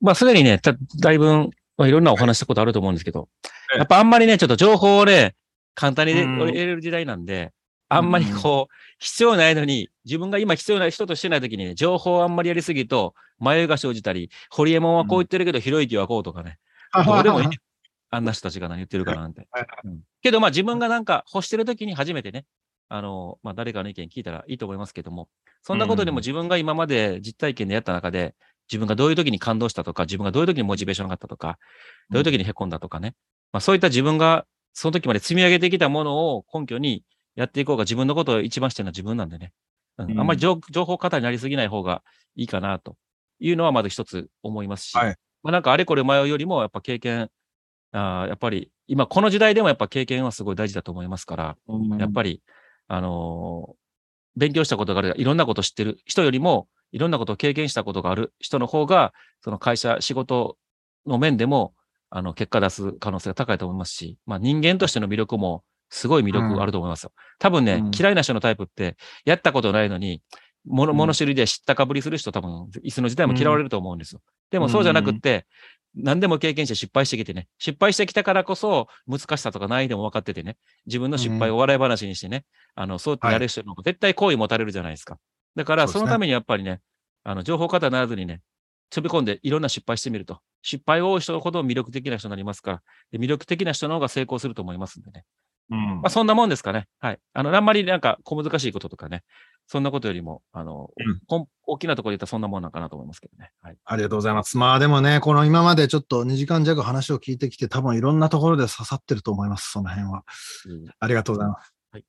[0.00, 3.28] まあすでにね、ただいぶ、まあ、いろんなお話したことあると思うんですけど、
[3.72, 3.78] ええ。
[3.78, 5.34] やっぱあんまりね、ちょっと情報をね、
[5.74, 7.52] 簡単に入れる時代なんで、
[7.88, 16.58] あんまりこう、必要ないのに、自分が今必要な人としてない時にね、情報をあんまりやりすぎると、迷いが生じたり、ホリエモンはこう言ってるけど、ひろゆきはこうとかね、
[17.04, 17.48] どうでもいい。
[17.48, 17.58] ね。
[18.10, 19.48] あんな人たちが何言ってるかなんて。
[19.50, 19.66] はい。
[19.84, 20.00] うん。
[20.22, 22.44] けどまあ自分がなんか欲してる時に初めてね、
[22.90, 25.28] あの、まあ誰かの意見聞いたらいいと思いますけども、
[25.62, 28.34] そんなことでもうん自分が今まで実体験でやった中で、
[28.68, 31.58] 自分がどういう時に感動したとか、自分がどういう時にモチベーションがあったとか、
[32.10, 33.14] どういう時に凹んだとかね。
[33.52, 37.04] まあそういった自分がその時まで積み上げてきたものを根拠に
[37.36, 39.52] やっていこうが自分のことを一番してるのは自分なんでね。
[39.98, 40.10] うん。
[40.10, 40.20] うん。
[40.20, 42.02] あんまり情情報過多になりすぎない方が
[42.34, 42.96] いいかなと
[43.38, 45.16] いうのはまず一つ思いますし、はい。
[45.42, 47.30] まあなんかあれこれ迷うよりもやっぱ経験、
[47.92, 51.56] あーやっぱり今この時代でもやっぱ経験はすごい大事だと思いますから、
[51.98, 52.42] やっぱり、
[52.92, 53.80] あのー
[54.36, 60.56] 勉強したことがある、いろんなことを知ってる人よりも、いろんなことを経験したことがある人の方が、その会社、仕事
[61.04, 61.74] の面でも、
[62.10, 67.12] あの、結果出す可能性が高いと思いますし、まあ人間としての魅力も、すごい魅力あると思いますよ。
[67.40, 70.22] 多分ね、うん嫌いな人のタイプって、やったことないのに、
[70.64, 74.20] 物、知りで知ったかぶりする人多分、椅子の時代も嫌われると思うんですよ。
[74.50, 75.46] でもそうじゃなくって、
[75.94, 85.18] 何でも経験して失敗してきてね、失敗してきたからこそ難しさとか難易度も分かっててね、自分の失敗を笑い話にしてね、あの、そうやってやる人の方が絶対好意持たれるじゃないですか。
[85.56, 86.80] だから、そのためにやっぱりね、
[87.24, 88.40] あの、情報過多にならずにね、
[88.90, 90.40] 飛び込んでいろんな失敗してみると。
[90.62, 95.24] 失敗を多い人ほど魅力的な人になりますから、で魅力的な人の方が成功すると思いますんでね。
[95.70, 96.86] うんまあ、そんなもんですかね。
[96.98, 97.18] はい。
[97.32, 99.22] あの、あんまりなんか小難しいこととかね、
[99.70, 103.52] そんなことよりも、あの、うんこん大きなところで言ったらそんなもんなんかなと思いますけどね。
[103.62, 103.76] はい。
[103.84, 104.58] ありがとうございます。
[104.58, 110.24] まあでもね、この今までちょっと2時間弱話を聞いてきて、多分いろんなところで刺さってると思います、その辺は。
[110.98, 111.72] ありがとうございます。
[111.92, 112.04] はい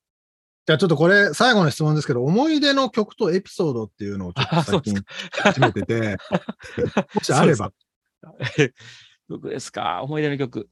[0.67, 4.95] じゃあちょっとこれ、最後の質問ですけど、思い出の曲とエピソードっていうのをちょっと最近
[5.41, 6.17] 始めてて、
[7.13, 7.71] もしあれば。
[9.28, 10.69] 曲ですか 思い出の曲。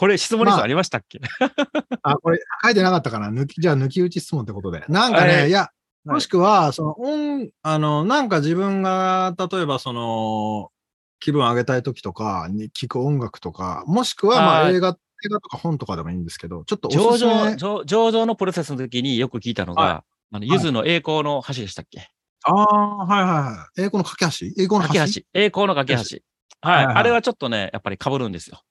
[0.00, 0.66] これ質問リストあ。
[0.66, 1.20] りましたっけ、
[2.02, 3.28] あ、これ書いてなかったかな。
[3.28, 4.82] 抜き、じゃあ抜き打ち質問ってことで。
[4.88, 5.48] なんかね、はい。
[5.48, 5.72] いや、は
[6.06, 6.08] い。
[6.08, 10.70] もしくは、その、音、あの、なんか自分が、例えばその、
[11.18, 17.32] 気分上げたい時とかに聴く音楽とか、もしくは、まあ映画、映画とか本とかでもいいんですけど、ちょっとお上すすめ。
[17.34, 17.56] 場、。
[17.56, 22.08] 上上場のプロセスの時によく聞いたのが、はあの、ゆずの栄光の橋でしたっけ？
[22.44, 23.82] ああ、はいはいはい。
[23.82, 24.46] 栄光の架け橋。
[24.46, 24.94] 栄光の橋。
[24.94, 25.26] 架け橋。
[25.34, 26.20] 栄光の架け橋。
[26.62, 26.86] はい。
[26.86, 28.62] あれはちょっとね、やっぱり被るんですよ。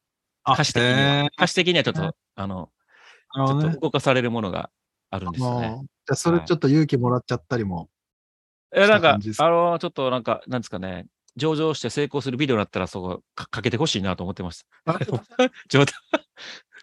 [0.52, 1.30] あ歌詞的には。
[1.38, 2.70] 歌詞的にはちょっと、あの、
[3.36, 4.70] ちょっと動かされるものが
[5.10, 5.80] あるんですよね。
[5.82, 7.90] じゃあそれちょっと勇気もらっちゃったりも。
[8.72, 14.94] え、なんかあの、ちょっとなんか、なんですかね、上場して成功するビデオだったら、そこかかけてほしいなと思ってました。
[14.94, 15.00] あ
[15.70, 15.96] 冗談。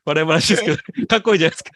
[0.05, 0.77] 笑い話ですけど、
[1.09, 1.73] かっこいいじゃないですか。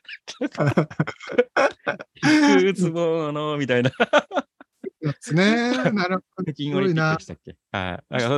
[2.60, 3.90] いくつもあの、みたいな。
[5.00, 5.72] ですね。
[5.92, 6.52] なるほど。
[6.52, 7.56] 北京オリンピックでしたっけ？
[7.72, 8.04] はい。
[8.10, 8.28] なんか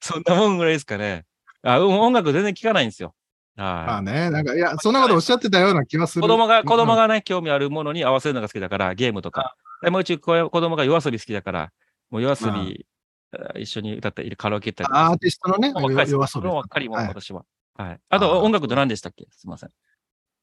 [0.00, 1.24] そんなもんぐらいですかね。
[1.64, 3.14] あうん音楽全然聴かないんですよ。
[3.56, 3.66] はい。
[3.86, 6.22] まあね、なんか、いや、そんなことおっしゃってたような気がする。
[6.22, 7.06] 子供が、子供が。
[7.06, 9.56] がね、興味あるものに合わせるのが好きだから、ゲームとか。
[9.82, 11.72] でもうち子子供が夜遊び好きだから、
[12.10, 12.86] もう夜遊び、
[13.32, 15.72] あ一緒に歌ったり、カラオケ行ったりアーティストのね。
[15.74, 16.06] 夜遊
[16.40, 17.44] びもう若いもん、はい私は。
[17.76, 18.00] はい。
[18.08, 19.26] あと、あー音楽と何でしたっけ？
[19.30, 19.68] すみません。
[19.68, 19.72] い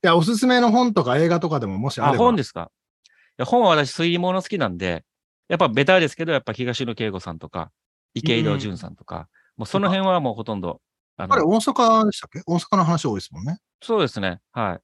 [0.01, 2.25] や、おすすめの本とか映画とかでももしああ、れば。
[2.25, 2.71] 本ですか？
[3.07, 5.05] いや本は私、推理物好きなんで、
[5.47, 7.71] やっぱベタですけど、やっぱ東野圭吾さんとか、
[8.13, 10.81] 池井戸潤さんとか、もうその辺はもうほとんど、
[11.21, 12.41] ああれ、の、大阪でしたっけ？
[12.45, 13.59] 大阪の話多いですもんね。
[13.81, 14.39] そうですね。
[14.51, 14.79] は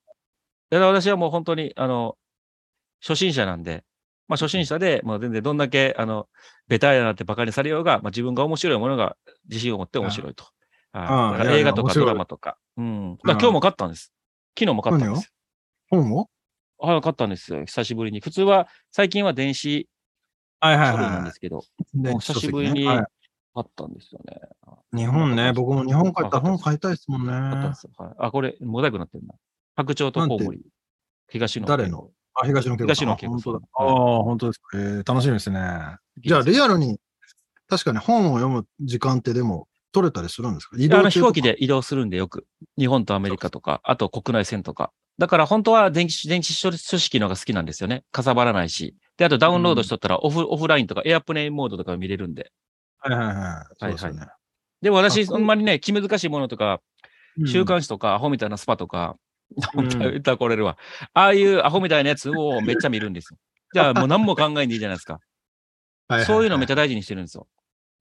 [0.71, 0.76] い。
[0.76, 2.17] 私はもう本当に、あの、
[3.02, 3.84] 初心者なんで、
[4.28, 6.28] まあ初心者で、もう全然どんだけ、あの、
[6.67, 9.15] ベタやなって馬鹿にされようが、まあ自分が面白いものが
[9.50, 10.43] 自信を持って面白いと。
[10.43, 10.58] うん
[11.00, 11.60] はい。
[11.60, 12.58] 映画とかドラマとか。
[12.76, 13.17] うん。
[13.17, 14.12] だから今日も買ったんです。
[14.58, 15.30] 昨日も買ったんですよ。
[15.89, 16.30] 本を？
[16.80, 17.63] はい、買ったんですよ。
[17.65, 18.19] 久しぶりに。
[18.19, 19.88] 普通は、最近は電子
[20.60, 21.62] はいはい書類なんはですけど、
[21.93, 23.06] 久しぶりに書籍ね
[23.58, 24.39] 買ったんですよね。
[24.62, 27.76] はい日本ね、僕も日本帰ったら本買いたいですもんね買ったんで。
[27.76, 27.91] すよ。
[27.98, 28.13] はい。
[28.20, 29.36] あ、これ、モザイクになってるな。
[29.76, 30.62] 白鳥とコウモリ。
[31.28, 31.67] 東野。
[31.67, 32.10] 誰の？
[32.34, 33.06] あ、東野圭吾さん。
[33.06, 33.67] 東野圭吾さんあ本当だ。
[33.74, 34.63] ああ、本当ですか。
[34.76, 35.60] えー楽しみですね。
[36.24, 37.00] じゃあ、リアルに、
[37.67, 40.78] 確かに本を読む時間ってでも取れたりするんですか？
[40.78, 42.48] 移いやあの飛行機で移動するんでよく。
[42.78, 44.93] 日本とアメリカとか、あと国内線とか。
[45.17, 48.04] だから本当は電気、電子書式の方が好きなんですよね。
[48.12, 48.96] かさばらないし。
[49.17, 52.52] で、あとダウンロードしとったらオフ、オフラインとかエアプレインモードとか見れるんで。
[53.15, 53.24] は
[53.89, 54.28] いはいはい。
[54.82, 56.82] でも私、あんまりね、気難しいものとか、
[57.39, 59.15] うん週刊誌とか、アホみたいなスパとか、
[59.76, 60.76] うん言ったらこれるわ。
[61.13, 63.38] ああいうアホみたいなやつをめっちゃ見るんですよ。
[63.74, 65.20] じゃあもう何も考えんでいいじゃないですか。
[66.26, 67.48] そういうのめっちゃ大事にしてるんですよ。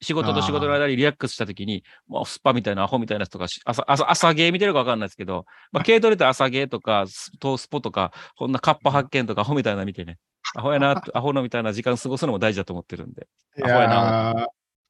[0.00, 10.18] 仕事と仕事の間にリラックスしたときに、もうスパみたいなアホみたいなやつとかし、朝、朝、朝ゲー見てるかわかんないですけど、まあ、軽トレって朝ゲーとか、ストースポとか、こんなカッパ発見とかアホみたいなの見てね、
[10.54, 13.26] アホやな、アホのみたいな時間過ごすのも大事だと思ってるんで。
[13.58, 14.46] いアホややー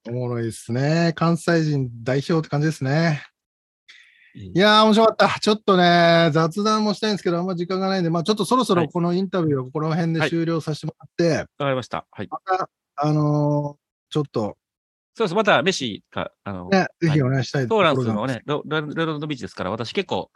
[0.09, 1.13] おもろいですね。
[1.15, 3.23] 関西人代表って感じですね。
[4.35, 5.41] いやー、面白かった。
[5.41, 12.07] ちょっとね、雑談もしたいんですけど、あんま時間がないんで、まあちょっとそろそろこのインタビューをここら辺で終了させてもらって、わかりました。
[12.11, 12.29] はい。
[12.31, 14.57] また、あのーちょっと、
[15.15, 15.35] そうです。
[15.35, 20.31] また、飯か、あの、ね、ぜひお願いしたいトーランスのね、ロロロロンドビーチですから、私結構、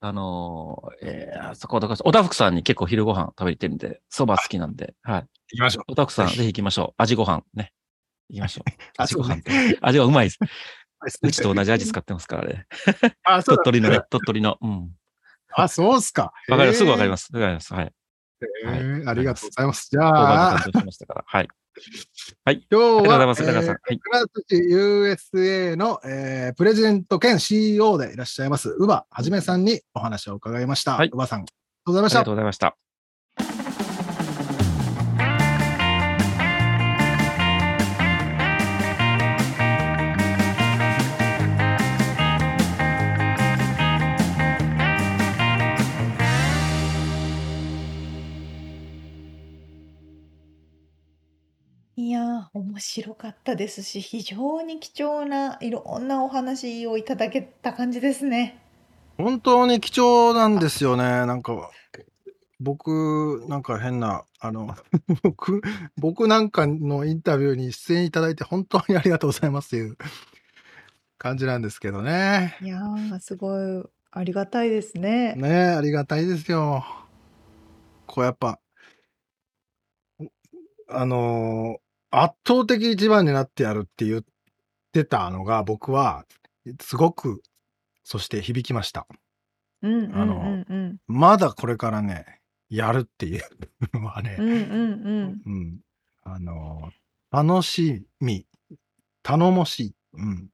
[0.00, 5.20] あのー、えー、そこ、おたふくさんに結構昼ご飯食べに行ってるんで、そば好きなんで、はい。
[5.22, 5.26] 行
[5.56, 5.84] きましょう。
[5.88, 7.02] おたふくさん、ぜひ行きましょう。
[7.02, 7.72] 味ご飯ね。
[8.30, 8.70] 行きましょう。
[8.98, 9.42] あ味ご飯。
[9.80, 10.38] 味はうまいです。
[11.22, 12.66] うちと同じ味使ってますからね。
[13.22, 14.58] あ、そうだ鳥取のね、鳥取の。
[14.60, 14.90] うん。
[15.54, 16.32] あ、そうっすか。。
[16.48, 16.78] わかります。
[16.78, 17.34] すぐわかりますす。
[17.36, 17.72] わかります。
[17.72, 17.92] はい。
[18.66, 19.88] えーありがとうございます。
[19.90, 21.24] じゃあで担、当しましたから。
[21.26, 21.48] はい。
[21.78, 21.82] 今
[22.44, 23.42] 日ありがとうございは、ます。
[23.44, 23.68] 中さん。
[23.68, 24.00] はい。
[24.50, 30.96] USA の、えープレジデント兼 CEO でいらっしゃいます、宇場はじめさんにお話を伺いました。
[30.96, 31.54] はい宇場さん、ありがと
[31.86, 32.30] うございましたありがと。
[32.32, 32.87] うございました。
[52.58, 58.58] 面白かったですし、非常に貴重ないろんなお話をいただけた感じですね。
[59.16, 61.04] 本当に貴重なんですよね。
[61.04, 61.70] なんか、
[62.58, 64.74] 僕、なんか変な、あの、
[65.22, 65.62] 僕、
[65.96, 69.96] 僕なんかのインタビューに出演いただいて本当にありがとうございますという
[71.16, 72.56] 感じなんですけどね。
[72.60, 75.34] いやー、すごいありがたいですね。
[75.36, 76.84] ねえ、ありがたいですよ。
[78.06, 78.58] こうやっぱ、
[80.88, 84.22] あのー圧倒的一番になってやるって言っ
[84.92, 86.24] てたのが僕は
[86.80, 87.42] すごく、
[88.04, 89.06] そして響きました。
[89.82, 90.64] うんうんあの。
[91.06, 93.42] まだこれからね、やるっていう
[93.94, 95.42] のはね、うんうんうん。
[95.44, 95.78] うん。
[96.24, 96.98] あのー
[97.30, 98.46] 楽しみ、
[99.22, 99.94] 頼もしい。
[100.14, 100.48] うん。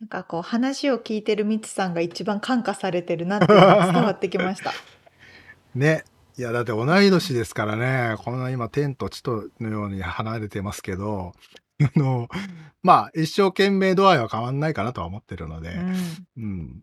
[0.00, 4.72] なんかこう話を聞いてるミツさんが一番感化されてるなって伝わってきました。
[5.74, 6.04] ね。
[6.38, 11.32] いや、だって同い年ですからね、こんな今天と地とのように離れてますけど、
[11.82, 12.28] あの、
[12.82, 16.26] まあ、一生懸命度合いは変わんないかなとは思ってるので、うん。
[16.36, 16.82] うん。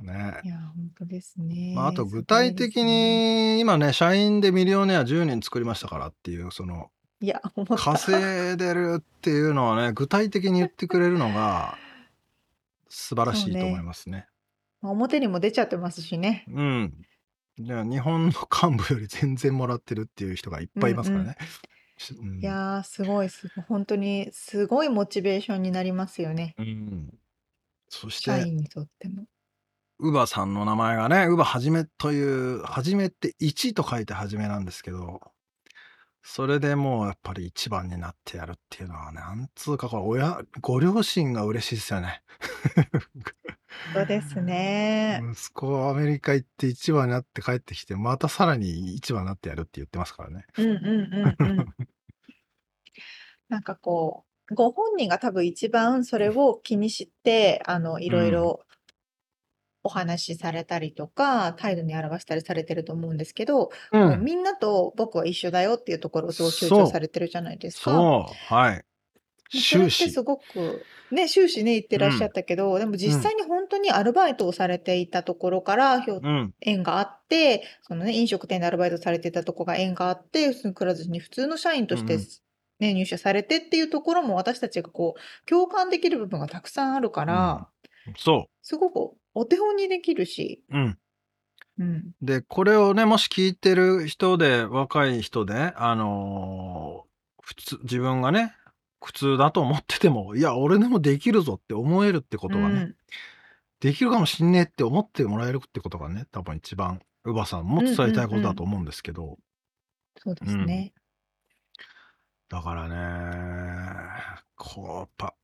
[0.00, 0.48] ねい。
[0.48, 1.72] や、本当ですね。
[1.74, 7.40] まあ、あと具体的に、今ね、社員でミリオネア10人作りましたからっていう、その、いや。
[7.76, 11.76] 稼いでるっていうのはね、具体的に言ってくれるのが、
[12.88, 14.26] 素晴らしいと思いますね。
[14.80, 16.44] まあ表にも出ちゃってますしね。
[16.48, 16.92] うん。
[17.58, 21.36] じゃあ日本の幹部より全然もらってるっていう人がいっぱいいますからね。
[21.98, 23.64] しうんいやー、すごいすごい。
[23.68, 26.54] 本当にすごいモチベーションになりますよね。
[26.58, 27.18] うん
[27.88, 29.26] そして、社員にとっても。
[29.98, 35.20] ウバさんの名前がね、ウバはじめという、はじめって1と書いてはじめなんですけど、
[36.22, 42.22] それでもうやっぱり一番になってやるっていうのは、なんつうか、これ親、ご両親が嬉しいですよね。
[43.94, 45.20] そうですね。
[45.32, 50.46] 息子はアメリカ行って一番になって帰ってきて、またさらに一番になってやるって言ってますからね。
[50.58, 51.66] うんうんうんうん。
[53.48, 58.60] なんかこう、ご本人が多分一番それを気にして、あの、いろいろ
[59.82, 63.68] お話しされたりとか、態度に表したりされてると思うんですけど、う。
[63.68, 67.90] こうんみんなと僕は一緒だよっていうところをすごく強調されてるじゃないですか。
[67.90, 68.84] そう、はい。
[69.60, 70.10] 終始。
[70.10, 76.54] すごく、ね、終始ね、言ってらっしゃったけど、でも実際に本当にアルバイトをされていたところから、うん。
[76.60, 82.26] 縁があって、そのね、飲食店でアルバイトされていたとこが縁があって、くら寿司に普通の社員としてうんうん
[82.80, 87.68] ね、入社されてっていうところも私たちがこう、共感できる部分がたくさんあるから、
[88.16, 90.76] そすごくお手本にできるし、う。
[90.76, 90.98] うん。
[91.78, 92.14] うん。
[92.20, 97.12] で、これをね、もし聞いてる人で、若い人で、あのー
[97.44, 98.54] 普通、自分がね、
[99.02, 102.96] 苦痛だと思ってても、いや、俺でもできるぞって思えるってことがね、うん
[103.80, 109.38] できるかもしんねえって思ってもらえるってことがね、多分一番、乳母さんも伝えたいことだと思うんですけど、
[110.18, 110.92] そうですね。
[112.48, 114.06] だからね、
[114.54, 115.34] こう、やっぱ、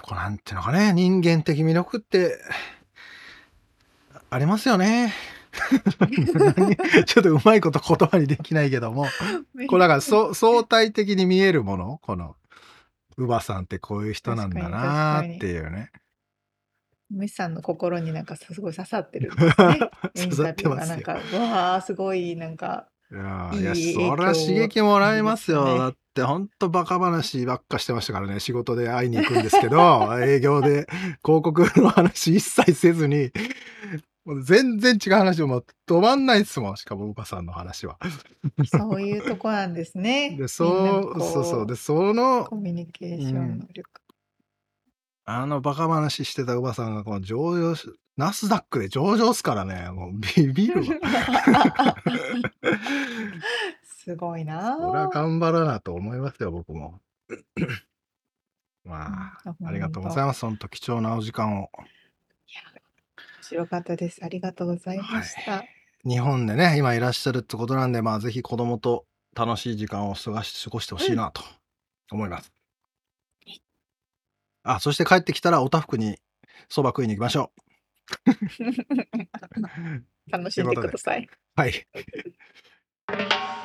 [0.00, 2.38] こうなんていうのかね、人間的魅力って、
[4.30, 5.12] ありますよね。
[5.98, 6.76] 何？
[7.04, 9.06] ちょっとうまいこと言葉にできないけども、
[9.68, 12.36] これだからそ相対的に見えるもの、この、
[13.18, 15.90] 乳母さんってこういう人なんだなーっていうね。
[17.10, 19.54] ミスさんの心になんかすごい刺さってるね。
[20.16, 25.58] 刺さってますなんか、わあ、すごい、なんか、いやいや、そりゃ刺激もらえますよ。
[25.58, 28.40] いいですねだって、ほんとバカ話ばっかしてましたからね。
[28.40, 30.86] 仕事で会いに行くんですけど、 営業で
[31.22, 33.30] 広告の話一切せずに、
[34.24, 36.76] もう全然違う話をもう止まんないですもん。
[36.76, 37.98] しかも、うばさんの話は。
[38.66, 40.36] そういうとこなんですね。
[40.38, 41.66] で、そう、こそうそう。
[41.66, 43.90] で、そのコ、ミュニケーション能力。
[45.24, 49.90] あのバカ話してたうばさんがこの上場し、ナスダックで上場っすからね。
[49.90, 51.96] もうビビるわ。
[53.82, 55.08] すごいな そりゃあ。
[55.08, 57.00] 頑張らなと思いますよ、僕も。
[58.84, 60.42] まあ、うんありがとうございます。
[60.44, 61.70] 本当貴重なお時間を。
[61.76, 62.81] 面
[63.52, 64.24] 白かったです。
[64.24, 65.64] ありがとうございました。
[66.04, 71.42] 日本でね、今いらっしゃるってことなんで、まあ、ぜひ子供と楽しい時間を過ごし過ごしてほしいなと
[72.10, 72.52] 思います。
[74.64, 76.18] あ、そして帰ってきたらおたふくに
[76.68, 77.52] そば食いに行きましょ
[80.30, 81.24] 楽しんでください。
[81.24, 81.60] う。
[81.60, 81.86] はい。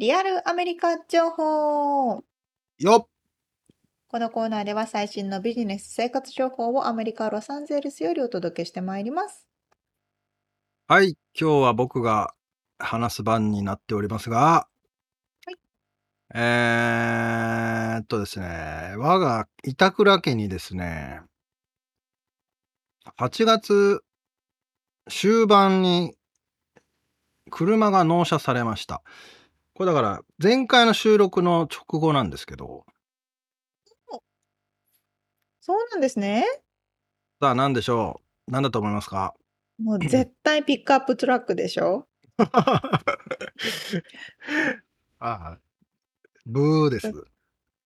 [0.00, 2.24] リアルアメリカ情報。
[2.78, 3.06] よっ
[4.08, 9.46] このコーナーでは最新のビジネス生活情報をアメリカ・ロサンゼルスよりお届けしてまいります。
[10.88, 11.18] はい。
[11.38, 12.32] 今日は僕が
[12.78, 14.68] 話す番になっておりますが、
[15.44, 15.56] はい
[16.34, 21.20] えーっとですね、我が板倉家にですね、
[23.18, 24.02] 8月
[25.10, 26.14] 終盤に
[27.50, 29.02] 車が納車されました。
[29.80, 32.84] これだから前回の収録の直後なんですけど、
[35.62, 36.44] そうなんですね。
[37.40, 38.50] さあ何でしょう？
[38.52, 39.32] 何だと思いますか？
[39.82, 42.06] もう絶対ピックアップトラックでしょ？
[42.36, 42.42] あ
[45.18, 45.58] あ、
[46.44, 47.10] ブーです。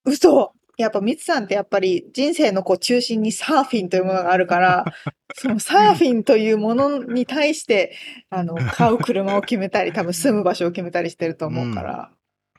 [0.03, 4.85] 嘘やっぱミツさんってやっぱり人生のこう中心にサーフィンというものがあるから、
[5.35, 7.93] そのサーフィンというものに対して、
[8.29, 12.11] あの、買う車を決めたり、多分住む場所を決めたりしてると思うから。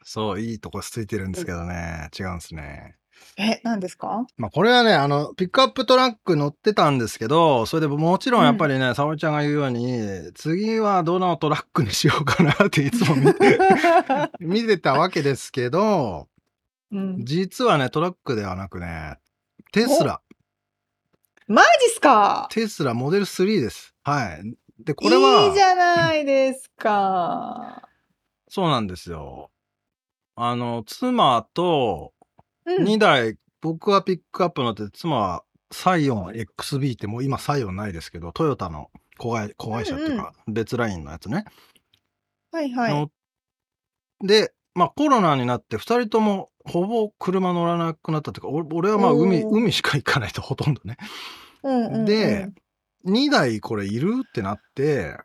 [0.03, 2.09] そう、いいとこついてるんですけどね。
[2.19, 2.95] 違うんですね。
[3.39, 4.27] え、何ですか？
[4.37, 13.59] まあこれはね、あの、ピックアップトラック乗ってたんですけど、それでもちろんやっぱりね、沙織ちゃんが言うように、次はどのトラックにしようかなっていつも見て、
[14.41, 16.29] 見てたわけですけど、
[16.93, 19.19] うん、実はね、トラックではなくね、
[19.73, 20.21] テスラ、
[21.49, 22.49] マジっすか？
[22.51, 23.95] テスラモデル3です。
[24.03, 24.57] はい。
[24.85, 27.89] で、これは、いいじゃないですか。
[28.49, 29.51] そうなんですよ。
[30.37, 32.13] あの、妻と
[32.65, 41.45] うん2台、僕はピックアップ乗って、妻はサイオン XB ってもう今サイオンないですけど、トヨタの子会子会社っていうか、別ラインのやつね。
[42.53, 42.93] はいはい。
[42.93, 43.11] 乗
[44.27, 50.99] で、まあコロナになって2人ともほぼ車乗らなくなったっていうか、俺俺はまあ海、海しか行かないとほとんどね。
[51.63, 52.49] うんうんうんで、
[53.07, 55.17] 2台これいるってなって、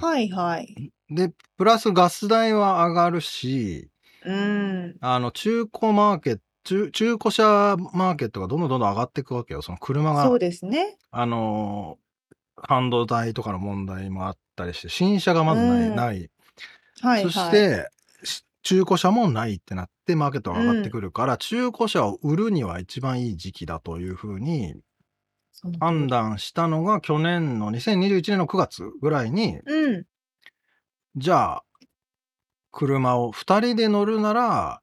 [0.00, 0.92] はいはい。
[1.08, 3.88] で、プラスガス代は上がるし、
[4.24, 4.96] うん。
[5.00, 9.62] あの、中古マーケット、中中古車マーケットがどんどんどんどん上がっていくわけよ。
[9.62, 10.98] その車がそうですね。
[11.10, 12.08] あのー
[12.60, 15.88] 半導体とかの問題もあったりして、新車がまずない。
[15.88, 16.30] うんない
[17.00, 17.22] はいはい。
[17.22, 17.97] そして、し
[18.62, 24.74] 中古車もないってなって、マーケットが上がってくるから、中古車を売るには一番いい時期だというふうに
[25.80, 30.04] 判断したのが、去年の2021年の9月ぐらいに、うん。
[31.16, 31.64] じゃあ、
[32.70, 34.82] 車を2人で乗るなら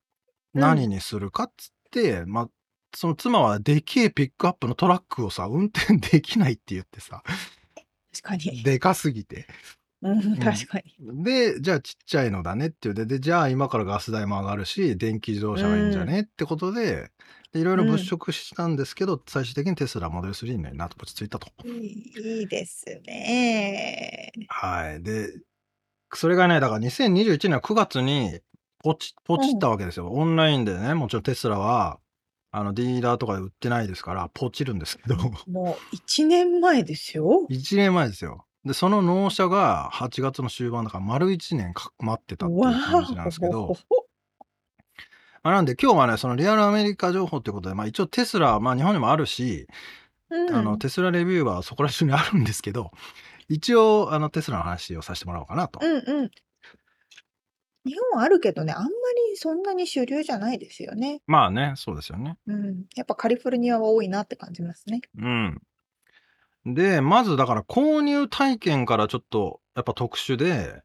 [0.53, 2.49] 何にするかっつって、まあ、
[2.93, 7.23] その妻はでけえピックアップのトラックをさ、運転できないって言ってさ、
[8.13, 8.63] 確かに。
[8.63, 9.47] でかすぎて。
[10.05, 11.23] うん、確かに。
[11.23, 17.11] で、じゃあちっちゃいのだねっていうで、で、じゃあ今からガス代も上がるし、電気自動車がいいんじゃね、ってことで、
[17.51, 21.47] でいろいろ物色したんですけど、最終的にテスラモデル3になって落ち着いたと。
[21.65, 24.31] いいですね。
[24.49, 25.01] はい。
[25.01, 25.29] で、
[26.13, 28.39] それがね、だから2021年の9月に
[28.79, 30.09] ポチ、ポチったわけですよ。
[30.11, 31.99] オンラインでね、もちろんテスラは、
[32.51, 35.15] あの、ディーラーとかで売ってないですから、ポチるんですけど、
[35.47, 37.45] もう1年前ですよ。
[37.49, 38.45] 1年前ですよ。
[38.65, 43.77] で、その納車が8月の終盤だから、丸1年か待ってたっていうわ感じなんですけど、お。
[45.43, 49.67] まあ、なんで今日はね、そのリアルアメリカ情報ということで、まあ一応テスラ、まあ日本にもあるし、
[50.31, 52.89] うんあのテスラレビューはそこら中にあるんですけど、
[53.47, 55.79] 一応あのテスラの話をさせてもらおうかなと。
[55.83, 56.31] うんうん。
[57.85, 58.89] 日本はあるけどね、あんま
[59.29, 61.21] りそんなに主流じゃないですよね。
[61.27, 62.37] まあね、そうですよね。
[62.47, 62.85] うん。
[62.95, 65.01] やっぱカリフォルニアは多いなって感じますね。
[65.19, 65.61] うん。
[66.65, 70.83] で、まずだから購入体験からちょっとやっぱ特殊で、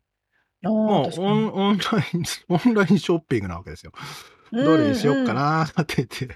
[0.62, 1.20] もう。
[1.20, 3.92] オンオンライン、 オンラインショッピングなわけですよ。
[4.52, 6.28] どれにしよっかなーって言って。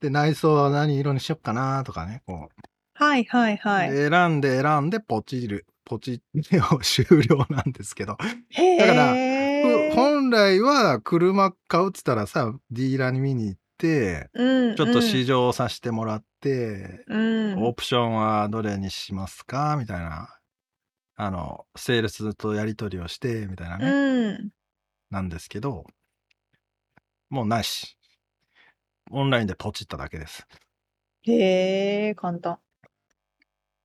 [0.00, 2.62] で、内装は何色にしよっかなーとかね、こう。
[2.94, 3.90] はいはいはい。
[3.92, 8.18] で選んで選んでポチる、ポチってを終了なんですけど、
[8.50, 9.92] へだからえ。
[9.94, 16.26] 本来は車買うっつったらさ、ディーラーに見に行って、うん、ちょっと試乗させてもらって、
[17.06, 17.64] うん。
[17.64, 19.76] オプションはどれにしますか？
[19.78, 20.28] みたいな。
[21.16, 24.50] あの、セールスとやり取りをして、みたいなね、うん。
[25.10, 25.84] なんですけど、
[27.28, 27.96] もうなし。
[29.10, 30.46] オンラインでポチっただけです。
[31.22, 32.58] へえ、簡単。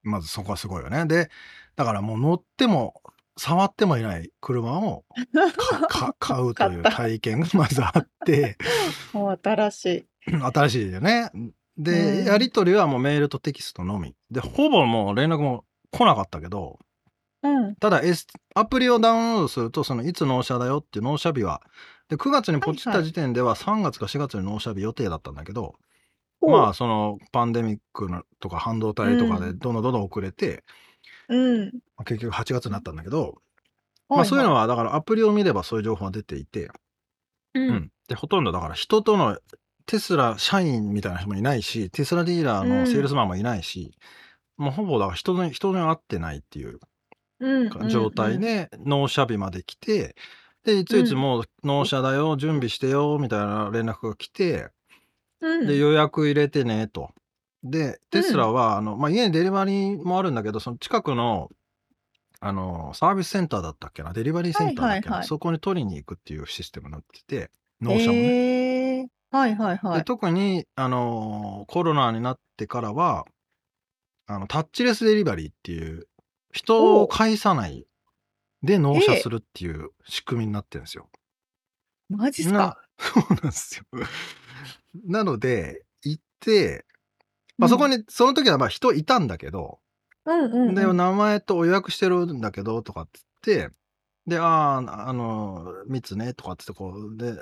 [0.03, 1.05] まずそこはすごいよね。
[1.05, 1.29] で、
[1.75, 3.01] だからもう乗っても、
[3.35, 5.05] 触ってもいない車を
[6.19, 8.57] 買うという体験がまずあって、
[9.11, 10.07] もう新しい。
[10.53, 11.31] 新しいよね。
[11.77, 14.15] で、うんやり取りはもうメールとテキストのみ。
[14.31, 16.79] で、ほぼもう連絡も来なかったけど、
[17.43, 17.75] うん。
[17.75, 21.61] ただ、S、アプリをダウンロードすると、そのいつ納車だよっていう納車日は、
[22.07, 25.75] で、9月にポチっはいはいた時点では3月か4月に納車日予定だったんだけど、
[26.39, 30.63] ほうまあ、そのパンデミックのとか半導体とかでうんどんどんどんどん遅れて、
[31.29, 31.65] うん。
[31.65, 33.41] まあ結局8月になったんだけど、
[34.07, 34.61] はまあそういうのは。
[34.61, 36.67] は、だからアプリを見ればそういう情報が出ていて、
[37.53, 37.59] う。
[37.59, 37.91] うんん。
[38.07, 39.37] で、ほとんどだから人との
[39.85, 43.97] テスラ社員みたいな人もいないし、テスラディーラーのセールスマンもいないし、
[44.57, 46.79] もうほぼだから人に、人に会ってないっていう
[47.39, 47.89] うん。
[47.89, 50.15] 状態で納車日まで来て、
[50.63, 54.69] で、いついつもう納車だよ、準備してよ、みたいな連絡が来て、
[55.41, 55.67] うん。
[55.67, 57.11] で、予約入れてね、と。
[57.63, 61.49] で、テスラは、あの、まあ、家にデリバリーもあるんだけど、その近くの、
[62.39, 68.23] あの、サービスセンターだったっけな、デリバリーセンターだっけな、そこに取りに行くっていうシステムになってて、納車もね。
[68.23, 68.82] へえ。
[69.33, 70.03] はいはいはでい。
[70.03, 73.25] 特に、あのコロナになってからは、
[74.27, 76.07] あの、タッチレスデリバリーっていう、
[76.51, 77.87] 人を介さない
[78.61, 81.09] で納車するっていう仕組みになってるんですよ。
[82.09, 82.81] マジっすなか。
[82.99, 83.85] そうなんですよ。
[85.07, 86.85] なので、行って、
[87.57, 89.79] まあ、うんそこに、その時はまあ人いたんだけど、
[90.25, 90.75] うんうんうん。
[90.75, 93.75] で、名前と予約してるんだけど、とかって言って、
[94.27, 97.33] で、ああ、あの、密ね、とかって言って、こう、で、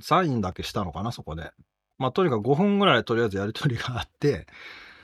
[0.00, 1.50] サインだけしたのかな、そこで。
[1.98, 4.46] まあ、とにかく5分ぐらいとりあえずやりとりがあって、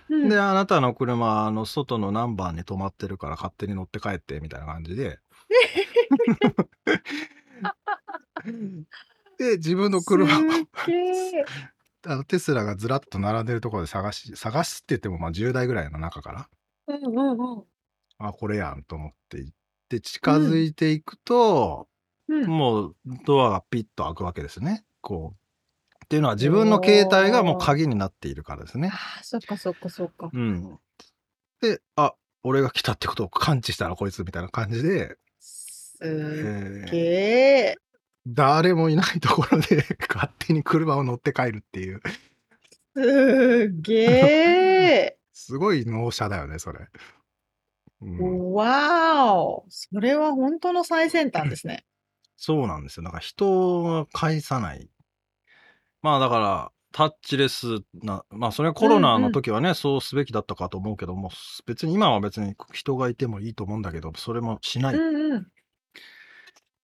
[0.09, 5.19] うんで、あなたの車、あの、外の何番に止まってるから勝手に乗って帰って、みたいな感じで。
[9.39, 10.43] で、自分の車を。
[12.05, 16.49] あのテスラがずらっと並んでるところで探し、探すって言ってもまあ10台ぐらいの中から、
[16.89, 17.65] うんうんうん。
[18.19, 19.55] あ、これやんと思って行っ
[19.89, 21.87] て近づいていくと、
[22.29, 22.47] うん。
[22.47, 22.97] もう
[23.27, 24.85] ドアがピッと開くわけですね。
[25.01, 26.05] こう。
[26.05, 28.91] っていうのは自分の携帯がもう鍵になっているからですね。
[28.93, 30.31] ああ、そっかそっかそっか。
[30.33, 30.79] うん。
[31.61, 37.77] で、あ、俺が来たってことを感知したらこいつみたいな感じで、すえっーげえ。
[38.27, 42.01] 誰もいないところで 勝手に車を乗って帰るっていう、
[42.95, 45.19] すっげえ。
[45.33, 46.87] すごい納車だよね、それ。
[48.03, 49.65] うんわーお。
[49.69, 51.85] それは本当の最先端ですね。
[52.45, 53.05] そうなんですよ。
[53.05, 54.91] だから人が介さない。
[56.03, 61.31] まあだから、タッチレスな、まあそれはコロナの時はね、そうすべきだったかと思うけども、
[61.67, 65.47] 別に今は別に人がいてもいいと思うんだけど、それもしないっうんうん。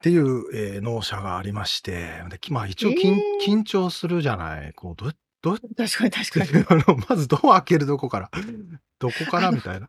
[0.01, 4.73] ていう、えー納車がありまして、できまあ一応緊,、えー緊張するじゃない。
[4.75, 6.65] こうどうどうやっ確かに確かに。
[6.65, 8.31] てあのまずドア開けるどこから、
[9.01, 9.51] どこから？
[9.51, 9.89] みたいな。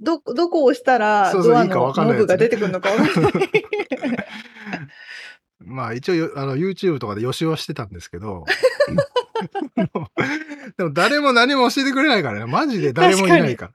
[0.00, 3.32] ど、どこを押したらドアそうそういいかわのかんないブが出てくるのかわかんない。
[5.68, 8.44] まあ一応よあの YouTube とかで予習はしてたんですけど。
[10.76, 12.46] でも誰も何も教えてくれないからね。
[12.50, 13.72] マジで誰もいないから。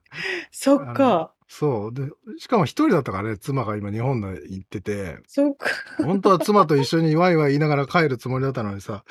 [0.52, 1.32] そっか。
[1.48, 1.94] そう。
[1.94, 5.20] でしかも一人だったからね妻が今日本で行ってて。
[5.28, 5.70] そっか。
[5.98, 9.04] 本当は妻と一緒にワイワイ言いながら帰るつもりだったのにさ。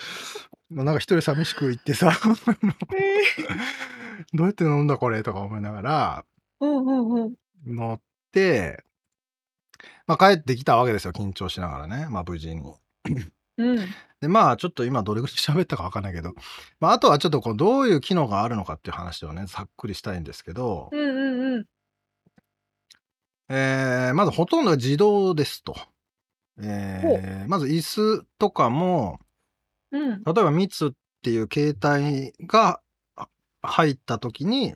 [0.70, 2.12] なんか一人寂しく行ってさ。
[4.34, 6.24] どうやって飲んだこれとか思いながら。
[6.60, 7.34] うんうんうん。
[7.66, 8.00] 乗っ
[8.32, 8.82] て、
[10.06, 12.74] まあ、帰ってきたわけですよ緊張しながらねまあ無事に。
[13.58, 13.78] うん。
[14.20, 16.34] で、まあ、ちょっと今どれぐらい 喋ったかわかんないけど、
[16.80, 21.66] まあ、あとはちょっとこう、どういう機能があるのかっていう話をね、ざっくりしたいんですけど、うんうんうん。
[23.48, 25.76] えーまずほとんどが自動ですと。
[26.58, 29.18] えーまず椅子とかも、
[29.90, 30.22] うん。
[30.22, 30.90] 例えば密っ
[31.22, 32.80] ていう携帯が
[33.16, 33.28] あ
[33.62, 34.74] 入った時に、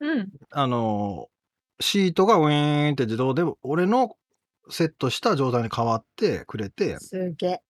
[0.00, 0.28] うん。
[0.50, 1.28] あの、
[1.80, 4.16] シートがウィーンって自動で、俺の
[4.70, 7.60] セットした状態に変わってくれて、すげえ。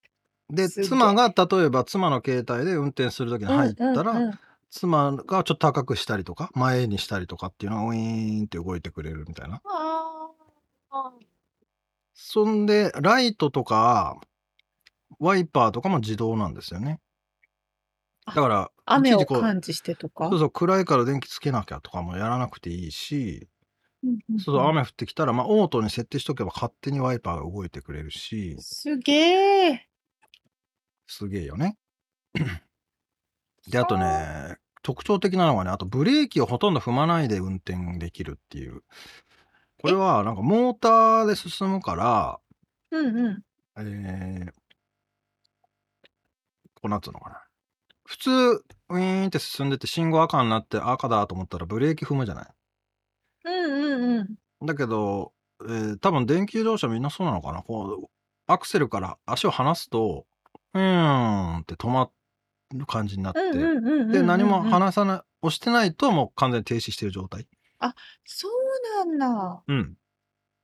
[0.49, 4.39] で、妻が例えば妻の携帯で運転する時に入ったら、うんうんうん
[4.69, 9.63] 妻がちょっと高くしたりとか前にしたりとかっていうのがウィーンって動いてくれるみたいな。
[12.13, 14.19] そんでライトとか
[15.21, 16.99] ワイパーとかも自動なんですよね。
[18.27, 20.29] だから雨を感知してとか？
[20.31, 23.47] そうそう暗いから電気つけなきゃとかもやらなくていいし、
[24.07, 24.39] うんうんうん。
[24.39, 28.57] そうそう雨降ってきたらまあオートに設定しとけば勝手にワイパーが動いてくれるし。
[28.61, 29.89] すげえ。
[31.07, 31.77] すげえよね。
[33.69, 38.83] であとね特徴的なのがねあとブレーキをほとんど踏まないで運転できるっていう。
[39.81, 42.39] これはなんかモーターで進むから
[42.91, 43.43] うんうん。
[43.79, 44.53] えー、
[46.75, 47.43] こうなんつうのかな。
[48.05, 52.47] 普通ウィーンって進んでて信号赤になって赤だと思ったらブレーキ踏むじゃない
[53.47, 54.67] うんうんうん。
[54.67, 55.33] だけど、
[55.63, 57.63] えー多分電気自動車みんなそうなのかな？
[57.63, 58.07] こう
[58.47, 60.27] アクセルから足を離すと
[60.75, 62.11] うーんって止ま
[62.75, 64.13] る感じになって、うんうんうんうんうん。
[64.13, 67.47] で何も離さない押してないともう完全に停止してる状態
[68.25, 69.63] そうなんだ。
[69.67, 69.95] うん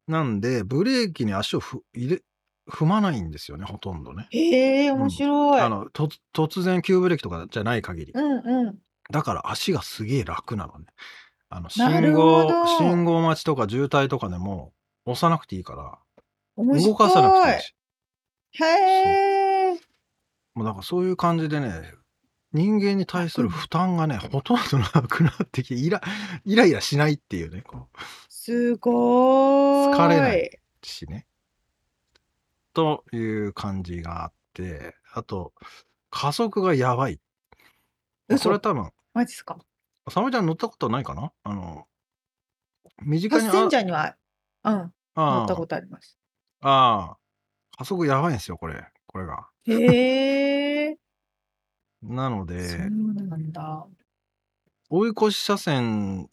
[0.08, 2.22] なんでブレーキに足をふ入れ
[2.68, 5.60] 踏まないんですよねほとんどねへえ、面白い。
[5.60, 8.78] あのと突然急ブレーキとかじゃない限りうんうん。
[9.10, 10.86] だから足がすげえ楽なのね
[11.54, 14.72] あのな信る号信号待ちとか渋滞とかでも
[15.04, 15.98] 押さなくていいから。
[16.56, 17.74] 動かさなくていいし
[18.62, 19.80] へえ。
[20.54, 21.92] もうなんかそういう感じでね、
[22.52, 26.02] 人間に対する負担がね、ほとんどなくなってきて、イラ
[26.44, 27.98] イライラしないっていうね、こう
[28.28, 29.98] すごーい。
[29.98, 31.26] 疲れないしね。
[32.74, 35.52] という感じがあって、あと、
[36.10, 37.20] 加速がやばい。
[38.28, 39.58] 嘘これ多分、マジっすか？
[40.10, 41.32] サムちゃん乗ったことないかな？
[41.44, 41.86] あの、
[43.02, 44.16] 身近にパッセンジャーには、
[44.64, 46.18] うん、乗ああったことあります。
[46.60, 47.18] ああ、
[47.78, 48.84] 加速やばいんですよ、これ。
[49.06, 49.48] これが。
[49.66, 50.98] へえ。
[52.02, 53.86] なのそうで、なんだ。
[54.90, 56.30] 追い越し車線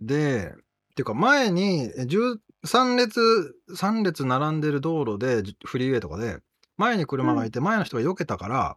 [0.00, 6.40] で、っていうか前にえ10 3列、3列並んでる道路で、じフリーウェイとかで、
[6.76, 8.76] 前に車がいて、前の人が避けたから、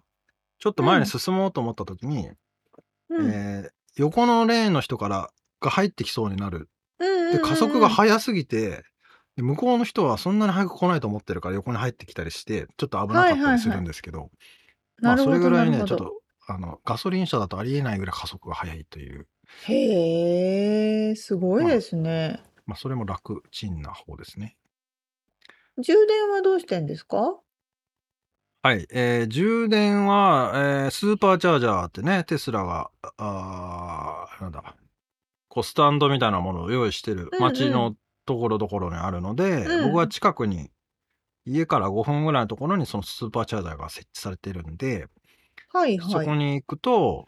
[0.59, 2.29] ちょっと前に進もうと思った時に、
[3.09, 3.31] うん。
[3.31, 5.29] えー横のレーンの人から
[5.61, 6.69] が入ってきそうになる。
[6.99, 8.83] うんで、加速が速すぎて、
[9.37, 14.31] で向こうの人はそんなに速く来ないと思ってるから横に入ってきたりして、ちょっと危なかったりするんですけど、
[15.01, 16.15] まあそなるほどれぐらいね、ちょっと、
[16.47, 19.27] あの、ガソリン車だとありえないぐらい加速が速いという、
[19.61, 22.43] へえ、すごいですね。
[22.65, 24.57] まあそれも楽ちんな方ですね。
[25.79, 27.39] 充電はどうしてんですか？
[28.61, 34.75] はい、えー充電は、えースーパーチャージャーってね、テスラが、あーなんだ、
[35.47, 37.95] こうスタンドみたいなものを用意してるうんうん街の
[38.25, 40.71] ところどころにあるので、うん僕は近くに、
[41.45, 45.07] 家から5分ぐらいのところにそのスーパーチャージャーが設置されてるんで、
[45.71, 46.11] はいはい。
[46.11, 47.27] そこに行くと、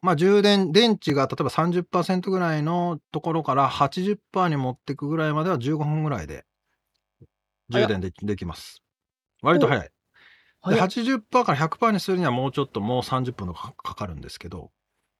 [0.00, 6.46] まあ充電、電池が例えば30%ぐらいのところから80%に持っていくぐらいまでは15分ぐらいで
[7.68, 8.82] 充電できます。
[9.42, 9.90] 割と早い。
[10.66, 14.70] で早っ80%から100%にするにはもうちょっともう30分とかかかるんですけど、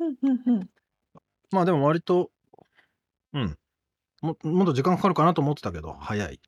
[0.01, 0.68] うんうんうん。
[1.51, 2.30] まあでも割と、
[3.32, 3.59] うん、
[4.20, 6.41] ももっと時間かかるかなと思ってたけど、早い。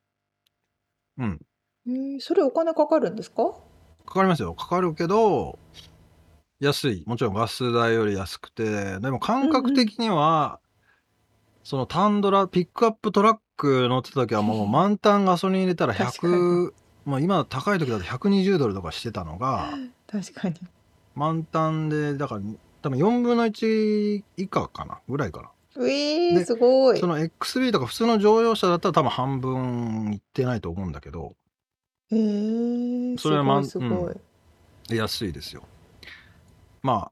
[1.18, 1.40] うん。
[1.86, 3.52] えーそれお金かかるんですか？
[4.04, 4.54] かかりますよ。
[4.54, 5.58] かかるけど、
[6.58, 7.04] 安い。
[7.06, 10.60] もちろんガス代より安くて、でも感覚的には、
[11.62, 16.72] そのタンドラ、ピックアップトラック乗ってた時はもう満タンガソリン入れたら確か100、
[17.10, 19.74] まあ今高い時だと120ドルとかしてたのが、
[20.06, 20.56] 確かに。
[21.14, 22.40] 満タンで、だから
[22.82, 25.50] 多分4分の1以下かなぐらいかな。
[25.76, 27.06] うえー、ですごいそ。
[27.06, 31.34] の XB とか普通の乗用車だったら多分半分いってないと思うんだけど、
[32.10, 34.96] えー、それはまんすごいすごい。
[34.96, 35.62] 安いですよ。
[36.82, 37.10] ま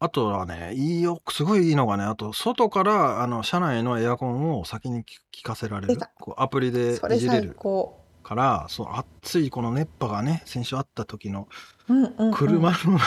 [0.00, 6.00] あ、あとはね、いいよ、すごいいいのがね、あと、外から、あの、車内のエアコンを先に効かせられる。
[6.16, 8.03] こうアプリでそれ最いじれる高。
[8.24, 8.86] から、そう、
[9.22, 11.46] 暑いこの熱波がね、先週あった時の
[11.86, 12.34] うんうん、うん。
[12.34, 12.98] 車の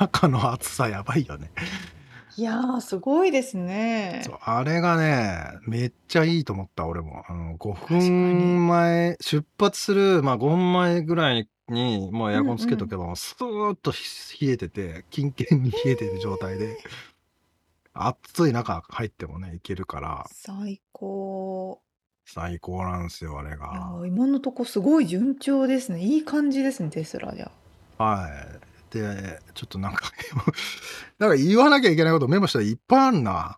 [0.00, 1.52] 中の暑さやばいよね。
[2.36, 4.38] いやー、すごいですねそう。
[4.40, 7.24] あれがね、めっちゃいいと思った、俺も。
[7.28, 16.78] あの5確かに分前、出発する、まあ5分前ぐらいに、もうエアコンつけとけば、もうスーッと冷えてて、キンキンに冷えてる状態で、
[17.92, 21.81] 暑い中入ってもね、いけるから、最高。
[22.24, 23.72] 最高なんですよ、あれいやが。
[24.02, 26.02] ー今のとこすごい順調ですね。
[26.02, 27.50] いい感じですね、テスラじゃ。
[27.98, 28.72] はい。
[28.92, 30.12] で、ちょっとなんか、
[31.18, 33.56] なんか言わなきゃいけないことメモしたらいっぱいあるな。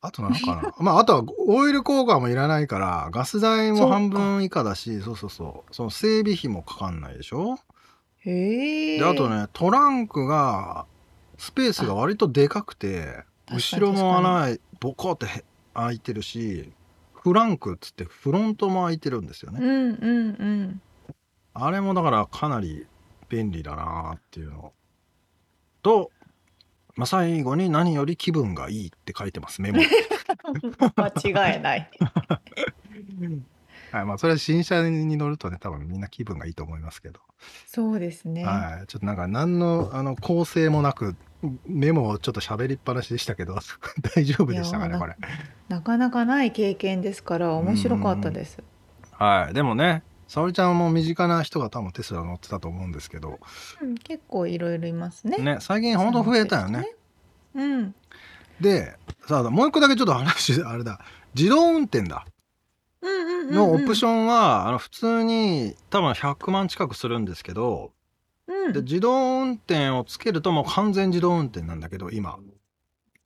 [0.00, 0.74] あとなんかな。
[0.78, 5.74] まあ、あとはオイル交換もいらないから、ガス代も半分以下だし、そうそうそう。
[5.74, 7.58] その整備費もかかんないでしょ
[8.20, 8.98] へえ。
[8.98, 10.86] で、あとね、トランクが、
[11.36, 15.44] スペースが割とでかくて、確かに後ろの穴、ボコってへ
[15.74, 16.72] 開いてるし、
[17.26, 19.58] フランクっつってフロントも開いてるんですよね。
[19.60, 20.80] うんうんうん。
[21.54, 22.86] あれもだからかなり
[23.28, 24.72] 便利だなっていうの
[25.82, 26.12] と、
[26.94, 29.86] まあ、最後に何より気分がいいって書いてますメモに
[30.94, 31.90] 間違いない。
[33.90, 37.18] はいまあそれは新車に乗るとね多分みんな気分がいいと思いますけど、
[37.66, 38.44] そうですね。
[38.44, 41.16] はいちょっとなんか何のあの構成もなく
[41.66, 43.56] メモをちょっと喋りっぱなしでしたけど
[44.14, 45.16] 大丈夫でしたかねこれ
[45.68, 48.62] なかなかない経験ですから面白かったです。
[49.12, 53.38] はいでもね沙織ちゃんも身近な人が多分テスラ乗ってたと思うんですけど
[53.80, 55.38] うん、結構いろいろいますね。
[55.38, 56.92] ね最近ほんと増えたよね。
[57.54, 57.94] うん。
[58.60, 61.00] でさあもう一個だけちょっと話 あれだ
[61.34, 62.26] 自動運転だ。
[63.50, 67.92] のオプションは、あの普通に多分100万近くするんですけど、
[68.48, 68.72] うん。
[68.72, 72.38] で自動運転をつけるともう完全自動運転なんだけど今。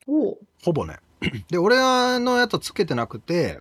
[0.06, 0.32] お。
[0.32, 0.98] うほぼね。
[1.50, 1.76] で俺
[2.18, 3.60] のやつはつけてなくて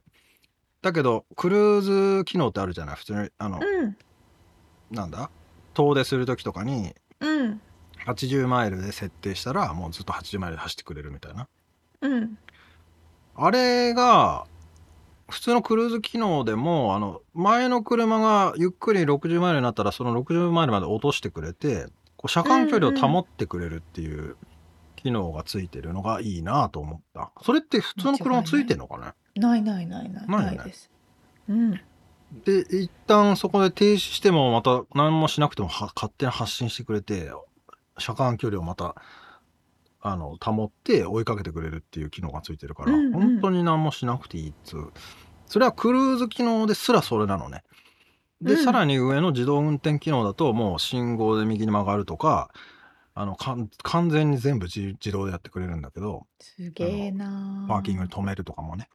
[0.82, 1.82] だけどクルー
[2.20, 2.95] ズ機能ってあるじゃない？
[2.95, 3.97] 普通にあの、うん。
[4.91, 5.30] なんだ？
[5.74, 7.62] 遠出する時とかにうん。
[8.05, 11.47] 80マイルで設定したらもうずっと80マイルで走ってくれるみたいな。
[12.01, 12.38] うん。
[13.36, 14.45] あれが
[15.30, 24.36] 普通のクルーズ機能でもあの前の車がゆっくり60マイルになったらその60マイルまで落としてくれてこう車間距離を保ってくれるっていう
[24.95, 29.13] 機能がついてるのがいいなと思ったそれって普通の車ついてんのかね？
[29.41, 30.89] ないないないないないよねないです。
[31.47, 31.71] うん。
[32.45, 37.32] で一旦そこで停止してもまた何もしなくてもは勝手に発進してくれて
[37.97, 38.95] 車間距離をまた
[40.01, 43.13] あの保って追いかけてくれるっていう機能がついてるから、うんうん。
[43.13, 44.91] 本当に何もしなくていいっつう。
[45.45, 47.63] それはクルーズ機能ですらそれなのね。
[48.41, 48.63] で、うん。
[48.63, 52.49] さらに上の自動運転機能だともう信号で右に曲がるとか
[53.13, 53.69] あの完
[54.09, 57.65] 全に全部自自動でやってくれるんだけどすげえな。
[57.67, 58.87] パーキングに止めるとかもね。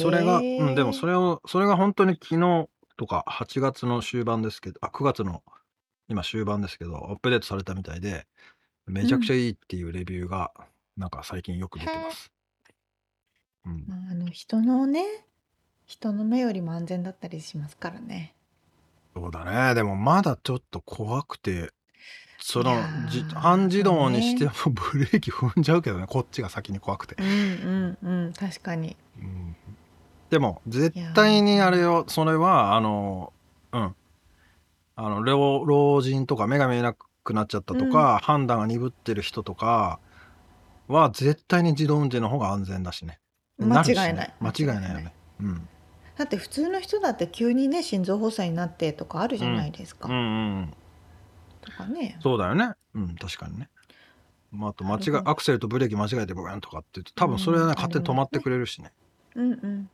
[0.00, 5.42] それが、うん、でもそれを、それが本当に昨日とか8月の終盤ですけど、あ、9月の
[6.08, 8.26] 今終盤ですけど、アップデートされたみたいで、
[8.86, 10.52] めちゃくちゃいいっていうレビューが、
[10.96, 12.30] なんか最近よく出てます。
[13.66, 13.84] うん。
[13.86, 15.04] まああの人のね
[15.86, 18.34] 人の目よりも安全だったりしますからね。
[19.14, 19.74] そうだね。
[19.74, 21.70] でもまだちょっと怖くて、
[22.40, 22.76] その
[23.08, 24.52] じ半自動にしても
[24.92, 27.16] ブレーキ踏んじゃうけどね、こっちが先に怖くて。
[27.18, 28.96] うんうんうん確かに。
[29.18, 29.56] うん
[30.32, 33.34] でも絶対にあれよそれはあの
[33.70, 33.94] うん
[34.96, 40.00] あの老老人とか目が見えなくなっちゃったとか、判断が鈍ってる人とか
[40.88, 43.20] は絶対に自動運転の方が安全だしね。
[43.58, 44.34] 間違いない。
[44.40, 45.14] 間違いないよね。
[45.40, 45.68] うん。
[46.16, 50.08] だって普通の人だって急にね心臓発作になってとかあるじゃないですか。
[50.08, 50.14] うん。
[50.14, 50.18] う
[50.62, 50.74] ん。
[51.60, 52.18] とかね。
[52.20, 52.72] そうだよね。
[52.94, 53.68] うん確かにね。
[54.50, 58.92] まあ、あと間違いアクセルとブレーキ間違えてブーンとかって言って多分それはね、うん勝手に止まってくれるしね。
[59.34, 59.90] うんうん。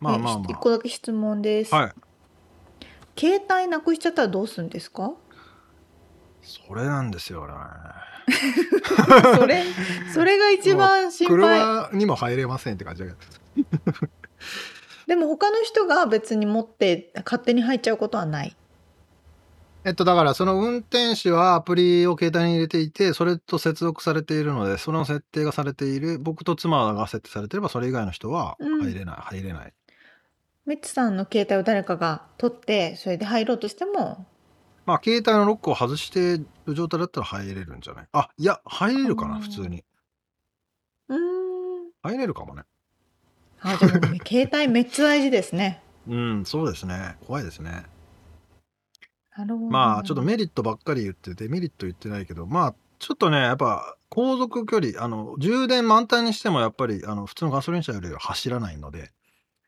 [0.00, 1.74] まあまあえ一ま個だけ質問です。
[1.74, 1.92] あはい。
[3.16, 5.12] 携帯なくしちゃったらどうするんですか？
[6.42, 7.54] それなんですよね
[9.38, 9.64] それ、
[10.14, 11.36] それが一番心配。
[11.36, 14.08] 車にも入れませんって感じだけど。
[15.06, 18.56] でも他の人が別に持って勝手に入っちゃうことはない。
[19.84, 29.72] えっと、だから、その運転手はアプリを携帯に入れていて、それと接続されているので、その設定がされている、僕と妻が設定されてれば、それ以外の人はうん入れない、入れない。
[30.66, 34.26] ミッツさんの携帯を誰かが取って、それで入ろうとしても、
[34.86, 38.08] まあ、携帯のロックを外してる状態だったら入れるんじゃない？
[38.12, 39.84] あ、いや、入れるかな、普通に。
[41.08, 41.90] うーん。
[42.02, 42.62] 入れるかもね。
[43.60, 45.82] あ、でもね、 携帯めっちゃ大事ですね。
[46.08, 47.16] うん、そうですね。
[47.26, 47.84] 怖いですね。
[49.36, 49.70] なるほど。
[49.70, 59.12] まあ、ちょっとメリットばっかり言ってて、メリット言ってないけど、まあ、ちょっとね、やっぱ、航続距離、あの、充電満タンにしても、やっぱり、あの、普通のガソリン車よりは走らないので、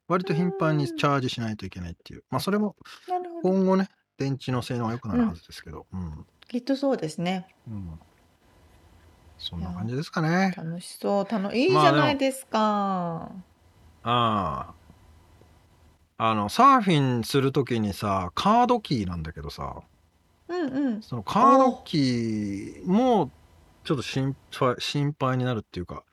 [0.08, 2.24] 割と頻繁にチャージしないといけないっていう。
[2.30, 2.76] まあ、それも、
[3.08, 3.48] なるほど。
[3.50, 3.88] 今後ね、
[4.18, 6.26] 電池の性能が良くなるはずですけど、うん。
[6.48, 7.46] きっとそうですね。
[7.68, 7.98] うん。
[9.38, 10.54] そんな感じですかね。
[10.56, 11.26] 楽しそう。
[11.28, 12.58] 楽いいじゃないですか。
[12.58, 13.32] あ
[14.04, 14.74] あ。
[16.18, 19.82] あの、サーフィンするときにさ、カードキーなんだけどさ、
[20.48, 21.02] うんうん。
[21.02, 23.30] そのカードキーも
[23.84, 26.04] ちょっと心配心配になるっていうか、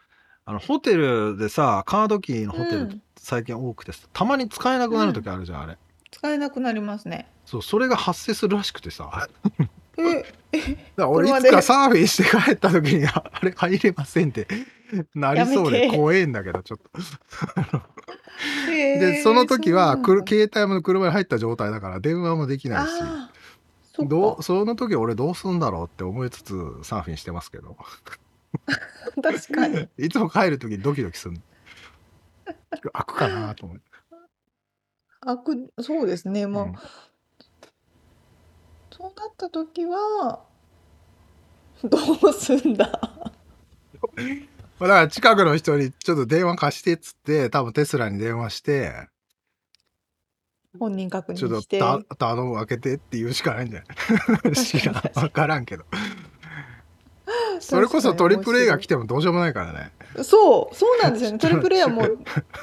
[0.45, 5.77] あの、ホテルでさ、カードキーのホテルうん最近多くてさ、たまに使えなくなるときあるじゃん、あれ。
[6.09, 7.29] 使えなくなりますね。
[7.49, 9.09] そう、それが発生するらしくてさ。
[9.11, 9.27] だか
[10.53, 14.47] え、ら俺いつかサーフィンして帰ったときに、あ あれ入れませんって
[15.15, 17.81] なりそうで怖えんだけど、ちょっと。
[18.67, 22.91] でで、その時は、くる携帯も車に入った状態だから、電話もできないし。
[24.05, 24.43] どう。
[24.43, 27.75] その時俺どうすんだろうって思いつつサーフィンしてますけど
[29.21, 29.89] 確かに。
[29.97, 31.41] いつも帰る時ドキドキする
[32.93, 33.83] 開くかなと思って、
[35.21, 36.45] あく、そうですね。
[36.47, 36.75] もう、うん
[38.99, 40.41] そうなった時は、
[41.83, 41.97] ど
[42.29, 42.91] うすんだ？
[44.77, 49.07] まあだから近くの人にちょっと電話貸してっつって多分テスラに電話して
[50.77, 51.77] 本人確ちょっと。
[51.77, 53.83] た頼む開けてって言うしかないんじゃ
[54.43, 54.55] ない？
[54.55, 55.85] 知らん分からんけど
[57.59, 59.91] それこそトリプル A が来てもどうしようもないからね
[60.23, 61.37] そう、そうなんですよね。
[61.37, 62.17] トリプル A はもう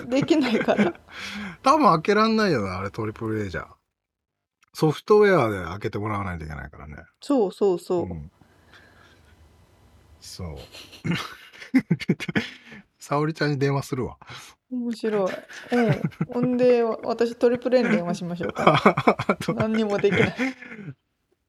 [0.08, 0.92] できないから。
[1.62, 3.68] 多分開けらんないよなあれトリプル A じゃ
[4.76, 8.04] ソフトウェアで開けてもらわないといけないからねそうそうそう。
[8.04, 8.30] ん
[10.20, 10.56] そう。
[12.98, 14.18] 沙織ちゃんに電話するわ。
[14.70, 15.32] 面白い。
[15.72, 16.02] うん。
[16.30, 18.78] ほんで、私トリプルに電話しましょうか。
[19.56, 20.36] 何にもできない。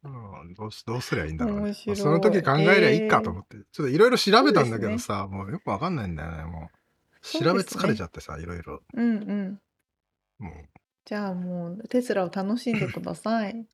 [0.03, 9.61] うんどうしどうすりゃいいんだろうねその時考えりゃいいかと思って、ちょっといろいろ調べたんだけどさ、もうよくわかんないんだよねもう調べ疲れちゃってさいろいろうんうん。
[10.39, 10.51] も
[11.07, 13.65] じゃあもうテスラを楽しんでください。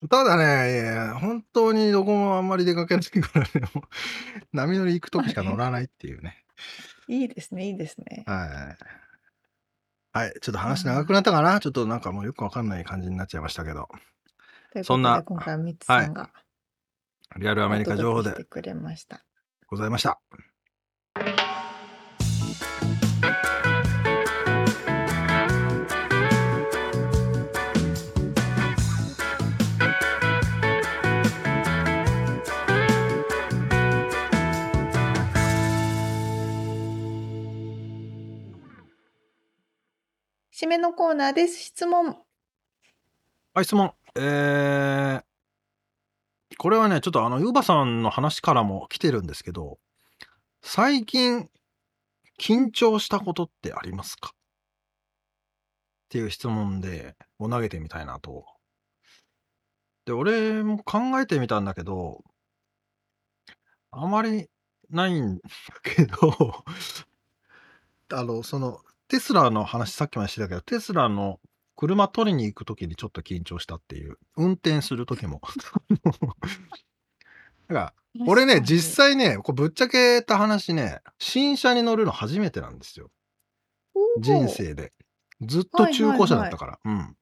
[0.00, 3.68] う ただねいや本当にどこもあんまり出かけないからね。
[3.74, 3.84] もう
[4.56, 6.42] 波乗り行く時しか乗らないっていうね。
[7.08, 8.24] いいですね、いいですね。
[8.26, 8.76] は
[10.14, 10.18] い。
[10.18, 11.60] はいちょっと話長くなったかな？
[11.60, 13.74] ちょっとなんかもうよくわかんない感じになっちゃいましたけど。
[13.74, 13.90] というこ
[14.72, 16.30] とでそんな今回はミツさんが
[17.36, 18.46] リアルアメリカ情報で。
[19.66, 20.20] ございました
[40.72, 41.58] 締めのコーナーです。
[41.58, 42.16] 質問。
[43.52, 43.92] はい、質問。
[44.16, 45.22] えー、
[46.56, 49.78] これはね、ちょっとあの、ユーバさんの話からも来てるんですけど、
[50.62, 51.50] 最近、
[52.40, 54.30] 緊張したことってありますか？
[54.32, 54.34] っ
[56.08, 58.46] ていう質問で、を投げてみたいなと。
[60.06, 62.24] で、俺も考えてみたんだけど、
[63.90, 64.48] あまり
[64.88, 65.42] ないんだ
[65.82, 66.64] けど、
[68.10, 68.80] あの、その、
[69.12, 71.38] テスラの話さっきまでしてたけど、テスラの
[71.76, 74.16] 車取りに行くときにちょっと緊張したっていう。
[74.38, 75.42] 運転するときも。
[77.68, 77.94] だから、
[78.26, 83.10] 俺ね、実際ね、こうぶっちゃけた話ね、新車に乗るの初めてなんですよ。
[84.18, 84.94] 人生で。
[85.42, 86.80] ずっと中古車だったから。
[86.82, 87.14] うん。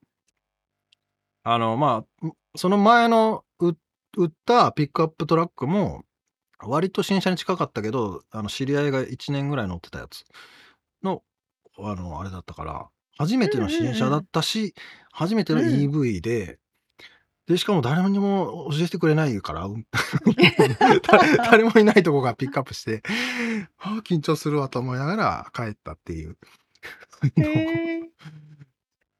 [1.43, 3.75] あの、まあ、その前の売
[4.15, 6.05] 売ったピックアップトラックも、
[6.59, 10.23] 割と新車に近かったけど、あの、知り合いが1年ぐらい乗ってたやつ
[11.03, 11.21] の、
[11.89, 14.73] あの、あれだったから、初めての新車だったし、
[15.11, 16.59] 初めてのうん EV で、
[17.47, 19.67] で、しかも誰にも教えてくれないから、
[21.51, 23.03] 誰もいないとこがピックアップして、
[23.79, 26.37] ああ、緊張するわと思いながら帰ったっていう。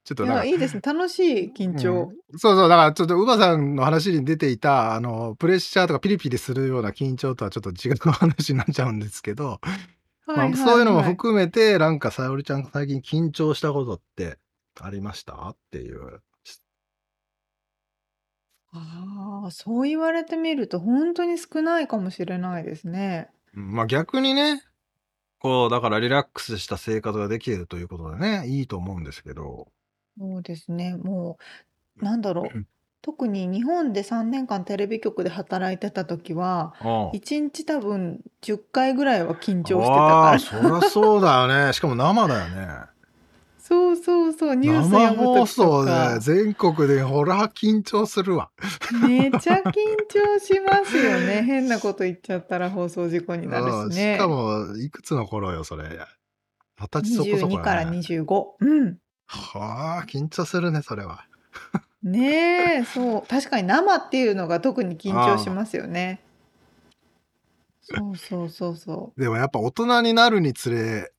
[0.04, 0.82] ちょっとなんかいや、いいですね。
[0.84, 2.10] 楽しい緊張。
[2.10, 9.60] うんそうそう、だからちょっと、ウバさんの話に出ていた、あの、プレッシャーとかピリピリするような緊張とはちょっと違う話になっちゃうんですけど、
[10.28, 14.38] まあ、そういうのも含めて、なんか、さおりちゃん最近緊張したことって
[14.80, 15.50] ありました？
[15.50, 16.22] っていう。
[18.74, 23.30] ああ、そう言われてみると本当に少ないかもしれないですね。
[23.54, 24.62] うんまあ逆にね、
[25.40, 29.72] こう、だからリラックスした生活ができるということでね、いいと思うんですけど。
[30.18, 30.96] そうですね。
[30.98, 31.38] も
[32.02, 32.60] う、なんだろう。
[33.04, 40.40] うん特に日本で3年間テレビ局で働いてた時は、ああ1日多分10回ぐらいは緊張してたああ、から。
[40.40, 41.74] そりゃそうだよね。
[41.74, 42.92] しかも生だよね。
[43.58, 48.52] そうそうそう、ニュース生読む時と放送かで、全国でほら緊張するわ。
[49.02, 49.72] めちゃ緊
[50.10, 51.42] 張しますよね。
[51.48, 54.16] 変なこと言っちゃったら放送事故になうんるしね。
[54.16, 55.86] しかも、いくつの頃よ、それ。
[56.80, 57.98] 二十歳そこそこ22からやね。
[58.00, 58.46] 25。
[58.60, 58.98] うん。
[59.26, 61.26] はあ、緊張するね、それは。
[62.04, 63.24] ねえ、そう。
[63.28, 66.22] 確かに生っていうのが特に緊張しますよね。
[67.82, 71.12] そうそうそうそでもやっぱ大人になるにつれ、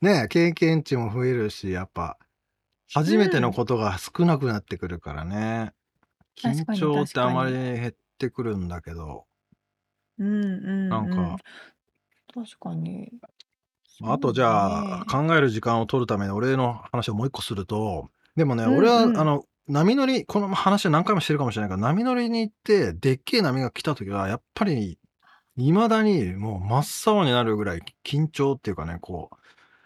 [0.00, 2.18] ね、経験値も増えるし、やっぱ、
[2.92, 5.72] 初めてのことが少なくなってくるからね。
[6.36, 9.26] 緊確かに張ってあまり確減ってくるんだけど。
[10.18, 10.24] う。
[10.24, 10.88] うんうん、うん。
[10.88, 11.36] なんか
[12.32, 13.10] 確かに。
[14.04, 24.98] あとじゃあ、考える時間を取るために俺の話をもう一個すると、でもね、うんうん俺は、あの、波乗り、この話は何回もしてるかもしれないから、波乗りに行って、でっけえ波が来た時は、やっぱり、
[25.56, 29.30] 未だにもう真っ青になるぐらい緊張っていうかね、こ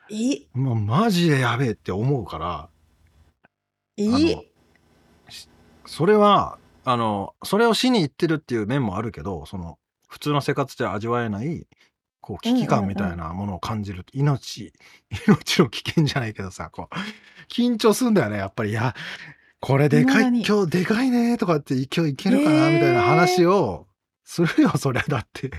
[0.09, 2.69] いう、もうマジでやべえって思うから、
[3.97, 4.45] いあの
[5.87, 9.79] それは、あの、それをしに行ってるっていう面もあるけど、その、
[10.09, 11.67] 普通の生活では味わえない、
[12.21, 14.05] こう、危機感みたいなものを感じる。
[14.13, 14.73] 命、
[15.27, 16.95] 命の危険じゃないけどさ、こう、
[17.53, 18.71] 緊張するんだよね、やっぱり。
[18.71, 18.95] いや、
[19.61, 23.87] これでかい、今日でかいねとかって、今日いけるかな、みたいな話を
[24.25, 25.05] するよ、そりゃ。
[25.07, 25.51] だって。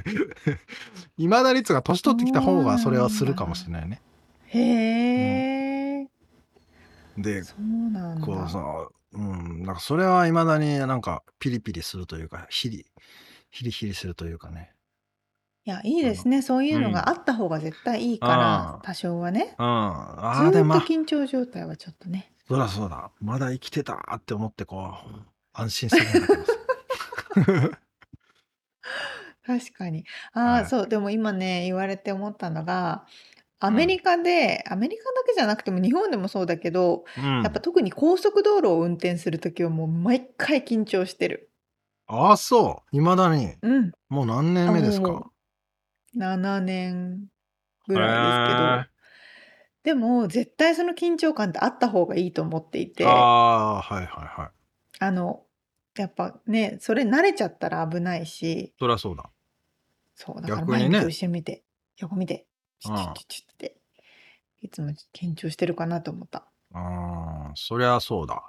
[1.17, 4.01] 未だにつうか、年取ってきた方がそれはするかもしれないね。
[4.47, 6.07] へえ、
[7.17, 8.25] で、そうなんだ。
[8.25, 12.85] こうさ、うん、なんかそれは未だになんかピリピリするというか、ヒリ、
[13.51, 14.73] ヒリヒリするというかね。
[15.63, 16.41] いや、いいですね。
[16.41, 19.55] そういうのがあった方が絶対いいから、うん多少はね。
[19.59, 19.65] うん。
[19.65, 22.33] あずーっとあ、でまあ、緊張状態はちょっとね。
[22.51, 23.11] そうだそうだ。
[23.21, 25.09] まだ生きてたって思ってこう、
[25.53, 27.79] 安心するんだけどさ
[29.45, 30.05] 確かに。
[30.33, 30.87] ああ、はいそう。
[30.87, 33.05] でも今ね、言われて思ったのが、
[33.59, 41.51] アメリカで、アメリカだけじゃなくても日本でもそうだけど、うんやっぱ特に高速道路を運転するときはもう毎回緊張してる。
[42.07, 42.97] ああ、そう。
[42.97, 43.55] 未だに。
[43.61, 43.91] うん。
[44.09, 45.07] もう何年目ですか？
[45.09, 45.29] あも
[46.13, 47.27] う7年
[47.87, 48.09] ぐらい
[48.81, 48.90] ですけど。
[49.83, 54.51] でも、絶対その緊張感ってあった方がいいと思っていて、ああ、はいはいはい。
[54.99, 55.45] あの、
[55.97, 59.29] やっぱね、それ慣れちゃったら危ないし、そりゃそうだ。
[60.15, 61.63] そう、だから逆にね前見て後ろ見て、
[61.97, 62.47] 横見て、
[62.79, 63.77] チュッチュうんッチュッチュッって、
[64.61, 66.47] いつも緊張してるかなと思った。
[66.73, 68.41] ああ、そりゃそうだ。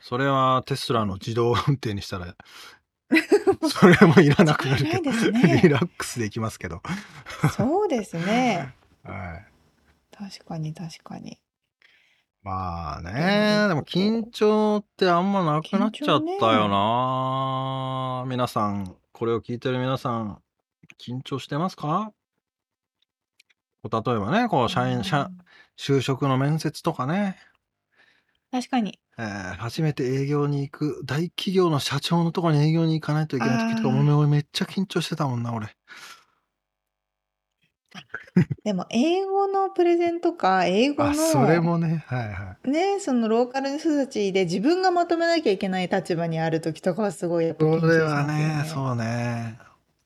[0.00, 2.34] それはテスラの自動運転にしたら、
[3.68, 6.82] それもいらなくなるけど、いですねリラックスできますけど。
[7.56, 8.77] そうですね。
[9.12, 9.46] はい。
[10.16, 11.38] 確かに確かに。
[12.42, 20.40] まあね、でも緊張ってあんまなくなっちゃったよな、皆さん、これを聞いてる皆さん、
[21.04, 22.12] 緊張してますか？
[23.84, 25.30] 例えばね、こう、社員、社、
[25.76, 27.36] 就職の面接とかね、
[28.50, 28.98] 確かに。
[29.18, 35.76] えー初めて営業に行く、大企業の社長のところに営業に行かないといけない時とか、もめっちゃ緊張してたもんな、俺。
[38.64, 42.70] でも、英語のプレゼンとか、英語あ、の、それもね、はいはい。
[42.70, 49.58] ね、そのローカルの人たちで自分がまとめなきゃいけない立場にある時とかはすごいやっぱ緊張しそれはますよね、そうね。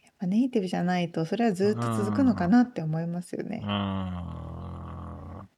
[0.05, 3.63] やっぱネイティブじゃないとそれはずっと続くのかなって思いますようね。
[3.65, 5.49] ーん。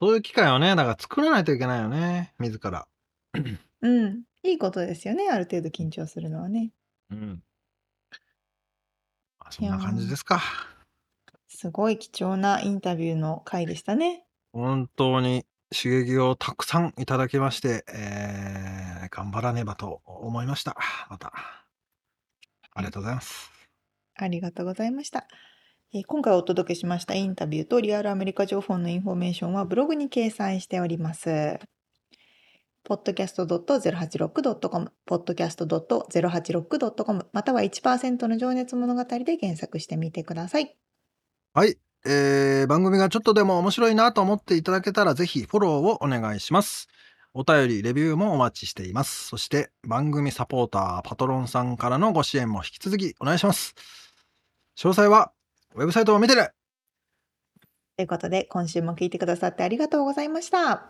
[0.00, 2.86] そういう機会をね、だから作らないといけないよね、自ら。
[3.80, 4.22] うん。
[4.42, 5.28] いいことですよね。
[5.30, 6.70] ある程度緊張するのはね。
[7.10, 7.42] うん。
[9.54, 10.42] あそんな感じですか。
[11.48, 14.24] すごい貴重なインタビューの回でしたね。
[14.52, 20.76] 本当に刺激をたくさんいただきまして、えー頑張らねばと思いました。
[21.08, 21.32] また。
[22.72, 23.52] ありがとうございます。
[24.16, 25.26] ありがとうございました。
[25.92, 31.60] えー今回お届けしましたインタビューとリアルアメリカ情報のインフォメーションはブログに掲載しております。
[32.84, 40.76] podcast.086.com、podcast.086.com、または1%の情熱物語で検索してみてください。
[41.52, 41.78] はい。
[42.06, 46.88] えー番組がちょっとでも面白いなと思っていただけたら、ぜひフォローをお願いします。
[47.36, 49.26] お便り、レビューもお待ちしています。
[49.26, 53.74] そして、番組サポーター、パトロンさんからのご支援も引き続きお願いします。
[54.78, 55.32] 詳細は、
[55.74, 56.50] ウェブサイトを見てね
[57.96, 60.70] ということで、今週も聞いてくださってありがとうございました。
[60.70, 60.88] あ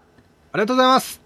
[0.54, 1.23] りがとうございます。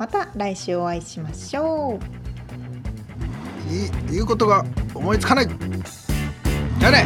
[0.00, 3.70] また来週お会いしましょう。
[3.70, 5.46] い言うことが思いつかない。
[5.46, 7.04] じゃあね